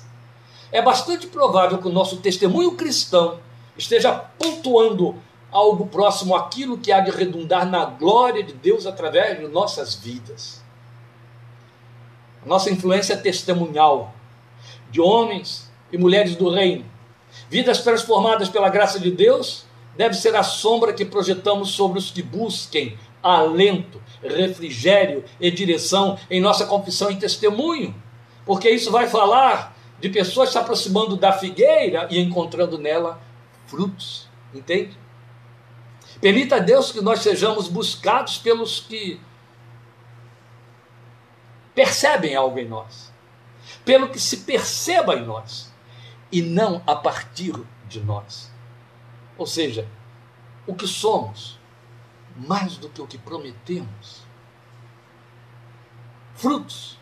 é 0.71 0.81
bastante 0.81 1.27
provável 1.27 1.79
que 1.79 1.87
o 1.89 1.91
nosso 1.91 2.21
testemunho 2.21 2.77
cristão 2.77 3.41
esteja 3.77 4.13
pontuando 4.13 5.17
algo 5.51 5.85
próximo 5.87 6.33
àquilo 6.33 6.77
que 6.77 6.93
há 6.93 7.01
de 7.01 7.11
redundar 7.11 7.69
na 7.69 7.83
glória 7.83 8.41
de 8.41 8.53
Deus 8.53 8.85
através 8.85 9.37
de 9.37 9.49
nossas 9.49 9.95
vidas. 9.95 10.68
Nossa 12.49 12.71
influência 12.71 13.15
testemunhal 13.15 14.11
de 14.89 14.99
homens 14.99 15.71
e 15.91 15.99
mulheres 15.99 16.35
do 16.35 16.49
reino, 16.49 16.83
vidas 17.47 17.83
transformadas 17.83 18.49
pela 18.49 18.69
graça 18.69 18.99
de 18.99 19.11
Deus, 19.11 19.65
deve 19.95 20.15
ser 20.15 20.35
a 20.35 20.41
sombra 20.41 20.91
que 20.91 21.05
projetamos 21.05 21.69
sobre 21.69 21.99
os 21.99 22.09
que 22.09 22.23
busquem 22.23 22.97
alento, 23.21 24.01
refrigério 24.23 25.23
e 25.39 25.51
direção 25.51 26.17
em 26.27 26.41
nossa 26.41 26.65
confissão 26.65 27.11
e 27.11 27.17
testemunho, 27.17 27.93
porque 28.47 28.67
isso 28.67 28.89
vai 28.89 29.07
falar 29.07 29.77
de 29.99 30.09
pessoas 30.09 30.49
se 30.49 30.57
aproximando 30.57 31.15
da 31.15 31.31
figueira 31.31 32.07
e 32.09 32.19
encontrando 32.19 32.79
nela 32.79 33.21
frutos, 33.67 34.27
entende? 34.55 34.97
Permita 36.19 36.55
a 36.55 36.59
Deus 36.59 36.91
que 36.91 36.99
nós 36.99 37.19
sejamos 37.19 37.67
buscados 37.67 38.39
pelos 38.39 38.79
que 38.79 39.19
percebem 41.79 42.35
algo 42.35 42.59
em 42.59 42.67
nós, 42.67 43.09
pelo 43.85 44.09
que 44.09 44.19
se 44.19 44.39
perceba 44.39 45.15
em 45.15 45.25
nós, 45.25 45.71
e 46.29 46.41
não 46.41 46.83
a 46.85 46.93
partir 46.93 47.53
de 47.87 48.01
nós. 48.01 48.51
Ou 49.37 49.47
seja, 49.47 49.87
o 50.67 50.75
que 50.75 50.85
somos, 50.85 51.57
mais 52.35 52.75
do 52.75 52.89
que 52.89 53.01
o 53.01 53.07
que 53.07 53.17
prometemos. 53.17 54.23
Frutos 56.35 56.99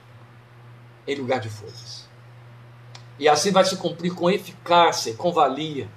em 1.07 1.15
lugar 1.15 1.39
de 1.39 1.49
folhas. 1.49 2.07
E 3.17 3.27
assim 3.27 3.51
vai 3.51 3.65
se 3.65 3.77
cumprir 3.77 4.13
com 4.13 4.29
eficácia, 4.29 5.15
com 5.15 5.31
valia, 5.31 5.89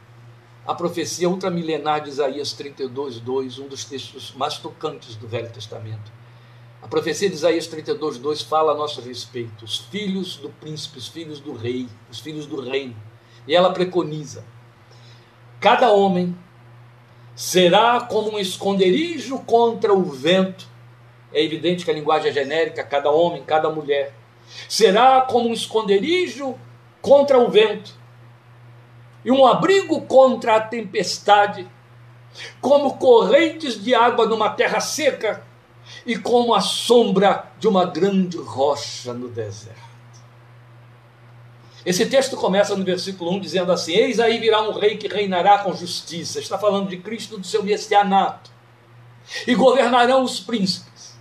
a 0.67 0.75
profecia 0.75 1.29
ultramilenar 1.29 2.01
de 2.01 2.09
Isaías 2.09 2.55
32, 2.55 3.21
2, 3.21 3.59
um 3.59 3.69
dos 3.69 3.85
textos 3.85 4.33
mais 4.33 4.57
tocantes 4.57 5.17
do 5.17 5.29
Velho 5.29 5.53
Testamento. 5.53 6.20
Profecia 6.91 7.29
de 7.29 7.37
Isaías 7.37 7.69
32, 7.69 8.19
2 8.19 8.43
fala 8.43 8.73
a 8.73 8.75
nosso 8.75 9.01
respeito, 9.01 9.65
os 9.65 9.79
filhos 9.79 10.37
do 10.39 10.49
príncipe, 10.51 10.99
os 10.99 11.07
filhos 11.07 11.39
do 11.39 11.53
rei, 11.53 11.89
os 12.11 12.19
filhos 12.19 12.47
do 12.47 12.61
reino. 12.61 12.97
E 13.47 13.55
ela 13.55 13.73
preconiza: 13.73 14.45
cada 15.61 15.93
homem 15.93 16.37
será 17.37 18.01
como 18.01 18.33
um 18.33 18.39
esconderijo 18.41 19.39
contra 19.39 19.95
o 19.95 20.03
vento. 20.03 20.67
É 21.33 21.41
evidente 21.41 21.85
que 21.85 21.93
a 21.93 21.95
linguagem 21.95 22.33
é 22.33 22.35
genérica, 22.35 22.83
cada 22.83 23.09
homem, 23.09 23.45
cada 23.45 23.71
mulher. 23.71 24.13
Será 24.69 25.21
como 25.21 25.49
um 25.49 25.53
esconderijo 25.53 26.59
contra 27.01 27.39
o 27.39 27.49
vento 27.49 27.95
e 29.25 29.31
um 29.31 29.47
abrigo 29.47 30.03
contra 30.03 30.57
a 30.57 30.61
tempestade, 30.61 31.69
como 32.61 32.99
correntes 32.99 33.81
de 33.81 33.95
água 33.95 34.27
numa 34.27 34.51
terra 34.51 34.81
seca 34.81 35.49
e 36.07 36.17
como 36.17 36.55
a 36.55 36.61
sombra 36.61 37.51
de 37.59 37.69
uma 37.69 37.85
grande 37.85 38.37
rocha 38.37 39.13
no 39.13 39.29
deserto. 39.29 39.91
Esse 41.85 42.07
texto 42.07 42.37
começa 42.37 42.77
no 42.77 42.85
versículo 42.85 43.33
1 43.33 43.41
dizendo 43.41 43.73
assim: 43.73 43.93
Eis 43.93 44.21
aí 44.21 44.39
virá 44.39 44.63
um 44.63 44.73
rei 44.73 44.97
que 44.97 45.09
reinará 45.09 45.59
com 45.59 45.75
justiça. 45.75 46.39
Está 46.39 46.59
falando 46.59 46.89
de 46.89 46.99
Cristo 46.99 47.39
do 47.39 47.47
seu 47.47 47.63
messianato. 47.63 48.51
E 49.47 49.55
governarão 49.55 50.23
os 50.23 50.41
príncipes. 50.41 51.19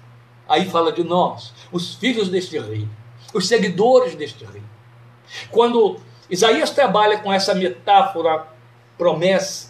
Aí 0.47 0.69
fala 0.69 0.91
de 0.91 1.03
nós, 1.03 1.53
os 1.71 1.93
filhos 1.93 2.27
deste 2.27 2.57
rei, 2.57 2.87
os 3.33 3.47
seguidores 3.47 4.15
deste 4.15 4.43
rei. 4.43 4.63
Quando 5.51 5.99
Isaías 6.29 6.71
trabalha 6.71 7.19
com 7.19 7.31
essa 7.31 7.53
metáfora, 7.53 8.47
promessa, 8.97 9.68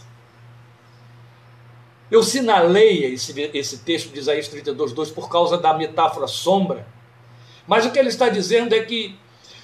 eu 2.11 2.23
sinalei 2.23 3.05
esse, 3.05 3.33
esse 3.53 3.79
texto 3.79 4.11
de 4.11 4.19
Isaías 4.19 4.47
32, 4.47 4.93
2 4.93 5.11
por 5.11 5.29
causa 5.29 5.57
da 5.57 5.73
metáfora 5.73 6.27
sombra. 6.27 6.87
Mas 7.67 7.85
o 7.85 7.91
que 7.91 7.99
ele 7.99 8.09
está 8.09 8.29
dizendo 8.29 8.73
é 8.73 8.81
que 8.81 9.17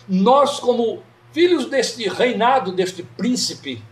nós, 0.08 0.60
como 0.60 1.01
filhos 1.31 1.65
deste 1.65 2.08
reinado, 2.08 2.71
deste 2.71 3.01
príncipe, 3.01 3.84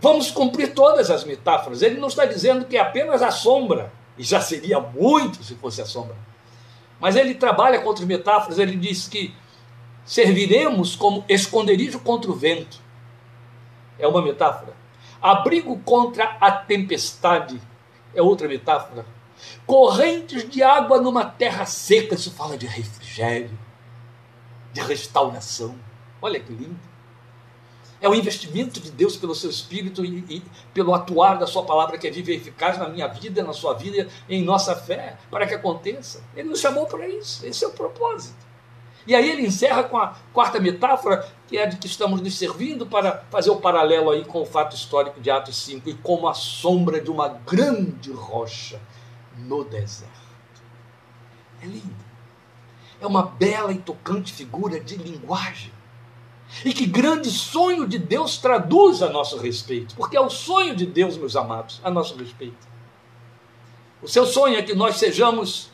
vamos 0.00 0.30
cumprir 0.30 0.74
todas 0.74 1.10
as 1.10 1.24
metáforas. 1.24 1.80
Ele 1.80 2.00
não 2.00 2.08
está 2.08 2.24
dizendo 2.24 2.64
que 2.64 2.76
é 2.76 2.80
apenas 2.80 3.22
a 3.22 3.30
sombra, 3.30 3.92
e 4.18 4.24
já 4.24 4.40
seria 4.40 4.80
muito 4.80 5.42
se 5.44 5.54
fosse 5.54 5.80
a 5.80 5.86
sombra. 5.86 6.16
Mas 7.00 7.16
ele 7.16 7.34
trabalha 7.34 7.80
com 7.80 7.88
outras 7.88 8.06
metáforas, 8.06 8.58
ele 8.58 8.76
diz 8.76 9.06
que 9.06 9.34
serviremos 10.04 10.96
como 10.96 11.24
esconderijo 11.28 12.00
contra 12.00 12.30
o 12.30 12.34
vento. 12.34 12.78
É 13.98 14.06
uma 14.06 14.20
metáfora. 14.20 14.74
Abrigo 15.24 15.78
contra 15.78 16.36
a 16.38 16.52
tempestade 16.52 17.58
é 18.14 18.20
outra 18.20 18.46
metáfora. 18.46 19.06
Correntes 19.66 20.46
de 20.46 20.62
água 20.62 21.00
numa 21.00 21.24
terra 21.24 21.64
seca, 21.64 22.14
isso 22.14 22.30
fala 22.30 22.58
de 22.58 22.66
refrigério, 22.66 23.58
de 24.70 24.82
restauração. 24.82 25.76
Olha 26.20 26.38
que 26.38 26.52
lindo. 26.52 26.78
É 28.02 28.06
o 28.06 28.14
investimento 28.14 28.78
de 28.78 28.90
Deus 28.90 29.16
pelo 29.16 29.34
seu 29.34 29.48
Espírito 29.48 30.04
e, 30.04 30.18
e, 30.28 30.42
pelo 30.74 30.92
atuar 30.92 31.38
da 31.38 31.46
Sua 31.46 31.64
palavra 31.64 31.96
que 31.96 32.06
é 32.06 32.10
viva 32.10 32.30
e 32.30 32.36
eficaz 32.36 32.76
na 32.76 32.86
minha 32.86 33.08
vida, 33.08 33.42
na 33.42 33.54
sua 33.54 33.72
vida, 33.72 34.06
em 34.28 34.44
nossa 34.44 34.76
fé, 34.76 35.16
para 35.30 35.46
que 35.46 35.54
aconteça. 35.54 36.22
Ele 36.36 36.50
nos 36.50 36.60
chamou 36.60 36.84
para 36.84 37.08
isso, 37.08 37.46
esse 37.46 37.64
é 37.64 37.68
o 37.68 37.72
propósito. 37.72 38.44
E 39.06 39.14
aí 39.14 39.30
ele 39.30 39.46
encerra 39.46 39.84
com 39.84 39.96
a 39.96 40.14
quarta 40.34 40.60
metáfora, 40.60 41.26
que 41.46 41.58
é 41.58 41.66
de 41.66 41.76
que 41.76 41.86
estamos 41.86 42.20
nos 42.20 42.36
servindo 42.36 42.86
para 42.86 43.24
fazer 43.30 43.50
o 43.50 43.56
paralelo 43.56 44.10
aí 44.10 44.24
com 44.24 44.42
o 44.42 44.46
fato 44.46 44.74
histórico 44.74 45.20
de 45.20 45.30
Atos 45.30 45.56
5, 45.56 45.88
e 45.88 45.94
como 45.94 46.28
a 46.28 46.34
sombra 46.34 47.00
de 47.00 47.10
uma 47.10 47.28
grande 47.28 48.10
rocha 48.12 48.80
no 49.36 49.64
deserto. 49.64 50.12
É 51.62 51.66
lindo. 51.66 52.04
É 53.00 53.06
uma 53.06 53.22
bela 53.22 53.72
e 53.72 53.78
tocante 53.78 54.32
figura 54.32 54.80
de 54.80 54.96
linguagem 54.96 55.72
e 56.64 56.72
que 56.72 56.86
grande 56.86 57.30
sonho 57.30 57.86
de 57.86 57.98
Deus 57.98 58.36
traduz 58.36 59.02
a 59.02 59.08
nosso 59.08 59.38
respeito, 59.38 59.94
porque 59.96 60.16
é 60.16 60.20
o 60.20 60.30
sonho 60.30 60.76
de 60.76 60.86
Deus, 60.86 61.16
meus 61.16 61.34
amados, 61.36 61.80
a 61.82 61.90
nosso 61.90 62.16
respeito. 62.16 62.68
O 64.02 64.08
seu 64.08 64.26
sonho 64.26 64.56
é 64.56 64.62
que 64.62 64.74
nós 64.74 64.96
sejamos 64.96 65.70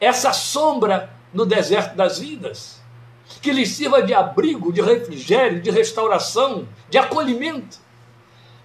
essa 0.00 0.32
sombra 0.32 1.14
no 1.32 1.46
deserto 1.46 1.94
das 1.94 2.18
vidas, 2.18 2.79
que 3.40 3.52
lhe 3.52 3.66
sirva 3.66 4.02
de 4.02 4.12
abrigo, 4.12 4.72
de 4.72 4.80
refrigério, 4.80 5.60
de 5.60 5.70
restauração, 5.70 6.66
de 6.88 6.98
acolhimento. 6.98 7.78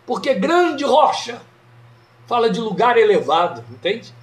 Porque 0.06 0.34
grande 0.34 0.84
rocha 0.84 1.42
fala 2.28 2.50
de 2.50 2.60
lugar 2.60 2.98
elevado, 2.98 3.64
entende? 3.70 4.14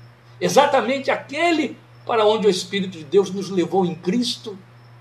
Exatamente 0.40 1.10
aquele 1.10 1.76
para 2.04 2.26
onde 2.26 2.46
o 2.46 2.50
Espírito 2.50 2.98
de 2.98 3.04
Deus 3.04 3.30
nos 3.30 3.48
levou 3.48 3.86
em 3.86 3.94
Cristo 3.94 4.58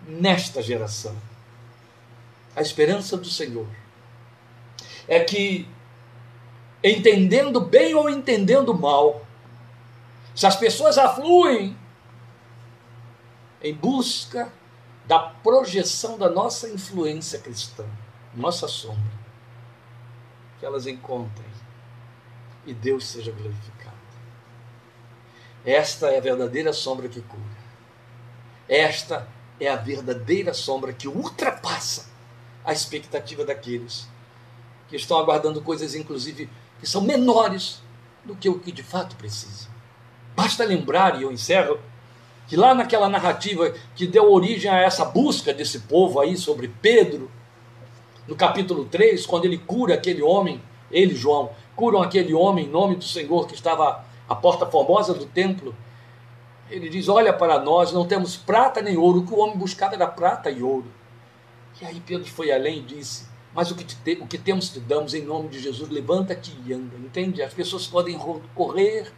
nesta 0.08 0.62
geração 0.62 1.16
a 2.56 2.62
esperança 2.62 3.18
do 3.18 3.28
Senhor 3.28 3.68
é 5.08 5.20
que, 5.20 5.68
entendendo 6.84 7.62
bem 7.62 7.94
ou 7.94 8.10
entendendo 8.10 8.74
mal, 8.74 9.26
se 10.36 10.46
as 10.46 10.56
pessoas 10.56 10.98
afluem 10.98 11.78
em 13.64 13.74
busca 13.74 14.52
da 15.06 15.20
projeção 15.20 16.18
da 16.18 16.30
nossa 16.30 16.70
influência 16.70 17.40
cristã, 17.40 17.86
nossa 18.36 18.68
sombra, 18.68 19.20
que 20.60 20.66
elas 20.66 20.88
encontrem 20.88 21.52
e 22.66 22.74
Deus 22.74 23.08
seja 23.08 23.32
glorificado. 23.32 23.92
Esta 25.66 26.08
é 26.08 26.18
a 26.18 26.22
verdadeira 26.22 26.74
sombra 26.74 27.08
que 27.08 27.22
cura. 27.22 27.62
Esta 28.68 29.28
é 29.60 29.68
a 29.68 29.76
verdadeira 29.76 30.54
sombra 30.54 30.94
que 30.94 31.08
ultrapassa 31.08 32.10
a 32.64 32.72
expectativa 32.72 33.44
daqueles 33.44 34.08
que 34.88 34.96
estão 34.96 35.18
aguardando 35.18 35.62
coisas, 35.62 35.96
inclusive, 35.96 36.50
que 36.80 36.88
são 36.88 37.02
menores 37.02 37.82
do 38.26 38.36
que 38.36 38.50
o 38.50 38.60
que 38.60 38.72
de 38.72 38.84
fato 38.84 39.16
precisam. 39.16 39.72
Basta 40.36 40.64
lembrar, 40.64 41.20
e 41.20 41.24
eu 41.24 41.32
encerro, 41.32 41.80
que 42.52 42.58
lá 42.58 42.76
naquela 42.76 43.08
narrativa 43.08 43.74
que 43.96 44.06
deu 44.06 44.30
origem 44.30 44.70
a 44.70 44.78
essa 44.78 45.06
busca 45.06 45.54
desse 45.54 45.80
povo 45.80 46.20
aí 46.20 46.36
sobre 46.36 46.68
Pedro, 46.68 47.32
no 48.28 48.36
capítulo 48.36 48.84
3, 48.84 49.26
quando 49.26 49.46
ele 49.46 49.58
cura 49.58 49.94
aquele 49.94 50.22
homem, 50.22 50.62
ele, 50.92 51.16
João, 51.16 51.52
curam 51.78 52.02
aquele 52.02 52.34
homem 52.34 52.66
em 52.66 52.70
nome 52.70 52.98
do 52.98 53.06
Senhor 53.06 53.48
que 53.48 53.54
estava 53.54 54.04
à 54.28 54.36
porta 54.36 54.66
formosa 54.66 55.14
do 55.14 55.26
templo. 55.28 55.74
Ele 56.70 56.90
diz: 56.90 57.08
Olha 57.08 57.32
para 57.32 57.58
nós, 57.58 57.94
não 57.94 58.06
temos 58.06 58.36
prata 58.36 58.82
nem 58.82 58.98
ouro. 58.98 59.22
O 59.22 59.26
que 59.26 59.34
o 59.34 59.40
homem 59.40 59.56
buscava 59.56 59.96
era 59.96 60.06
prata 60.06 60.52
e 60.52 60.62
ouro. 60.62 60.92
E 61.82 61.86
aí 61.86 62.02
Pedro 62.06 62.30
foi 62.30 62.52
além 62.52 62.80
e 62.80 62.82
disse: 62.82 63.30
Mas 63.56 63.72
o 63.72 63.76
que, 63.76 63.86
te, 63.86 63.96
o 64.22 64.28
que 64.28 64.38
temos 64.38 64.68
te 64.68 64.82
damos 64.82 65.14
em 65.14 65.24
nome 65.24 65.48
de 65.48 65.58
Jesus, 65.58 65.90
levanta-te 65.90 66.54
e 66.66 66.74
anda. 66.74 66.98
Entende? 66.98 67.42
As 67.42 67.54
pessoas 67.54 67.88
podem 67.88 68.20
correr 68.54 69.10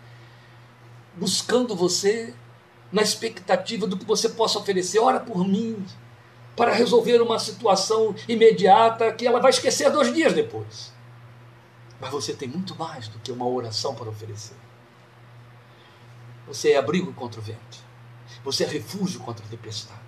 buscando 1.15 1.76
você 1.76 2.36
na 2.93 3.01
expectativa 3.01 3.88
do 3.88 3.97
que 3.97 4.06
você 4.06 4.29
possa 4.29 4.60
oferecer. 4.60 4.99
Ora 4.99 5.19
por 5.19 5.45
mim, 5.45 5.84
para 6.56 6.71
resolver 6.71 7.19
uma 7.21 7.39
situação 7.39 8.15
imediata 8.27 9.12
que 9.12 9.25
ela 9.25 9.39
vai 9.39 9.49
esquecer 9.49 9.91
dois 9.91 10.13
dias 10.13 10.32
depois. 10.32 10.93
Mas 11.99 12.12
você 12.12 12.34
tem 12.34 12.47
muito 12.47 12.75
mais 12.77 13.08
do 13.08 13.17
que 13.19 13.32
uma 13.32 13.47
oração 13.47 13.95
para 13.95 14.10
oferecer. 14.10 14.56
Você 16.47 16.71
é 16.71 16.77
abrigo 16.77 17.12
contra 17.13 17.39
o 17.39 17.43
vento. 17.43 17.84
Você 18.43 18.63
é 18.63 18.67
refúgio 18.67 19.21
contra 19.21 19.43
a 19.45 19.49
tempestade. 19.49 20.01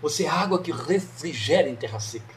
Você 0.00 0.24
é 0.24 0.28
água 0.28 0.60
que 0.60 0.72
refrigera 0.72 1.68
em 1.68 1.76
terra 1.76 2.00
seca. 2.00 2.34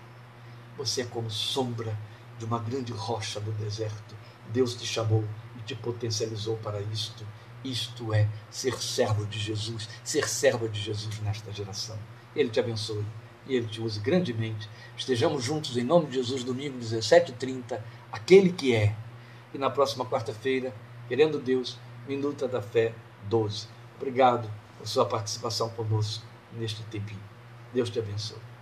Você 0.78 1.02
é 1.02 1.06
como 1.06 1.32
sombra 1.32 1.98
de 2.38 2.46
uma 2.46 2.60
grande 2.60 2.92
rocha 2.92 3.40
do 3.40 3.52
deserto. 3.54 4.16
Deus 4.50 4.76
te 4.76 4.86
chamou 4.86 5.24
e 5.58 5.62
te 5.62 5.74
potencializou 5.74 6.58
para 6.58 6.82
isto. 6.82 7.26
Isto 7.66 8.14
é 8.14 8.28
ser 8.52 8.80
servo 8.80 9.26
de 9.26 9.40
Jesus, 9.40 9.90
ser 10.04 10.30
serva 10.30 10.70
de 10.70 10.80
Jesus 10.80 11.20
nesta 11.22 11.52
geração. 11.52 11.98
Ele 12.36 12.50
te 12.50 12.60
abençoe 12.60 13.04
e 13.48 13.56
Ele 13.56 13.66
te 13.66 13.82
use 13.82 14.00
grandemente. 14.00 14.70
Estejamos 14.96 15.44
juntos 15.44 15.76
em 15.76 15.84
nome 15.84 16.06
de 16.06 16.14
Jesus, 16.14 16.44
domingo 16.44 16.78
17h30, 16.78 17.82
aquele 18.12 18.52
que 18.52 18.76
é. 18.76 18.96
E 19.52 19.58
na 19.58 19.72
próxima 19.72 20.06
quarta-feira, 20.06 20.72
querendo 21.08 21.40
Deus, 21.40 21.80
Minuta 22.08 22.48
da 22.48 22.62
Fé 22.62 22.94
12. 23.24 23.68
Obrigado 23.98 24.48
por 24.78 24.88
sua 24.88 25.06
participação 25.06 25.70
conosco 25.70 26.24
neste 26.54 26.84
tempinho. 26.84 27.24
Deus 27.74 27.90
te 27.90 27.98
abençoe. 27.98 28.55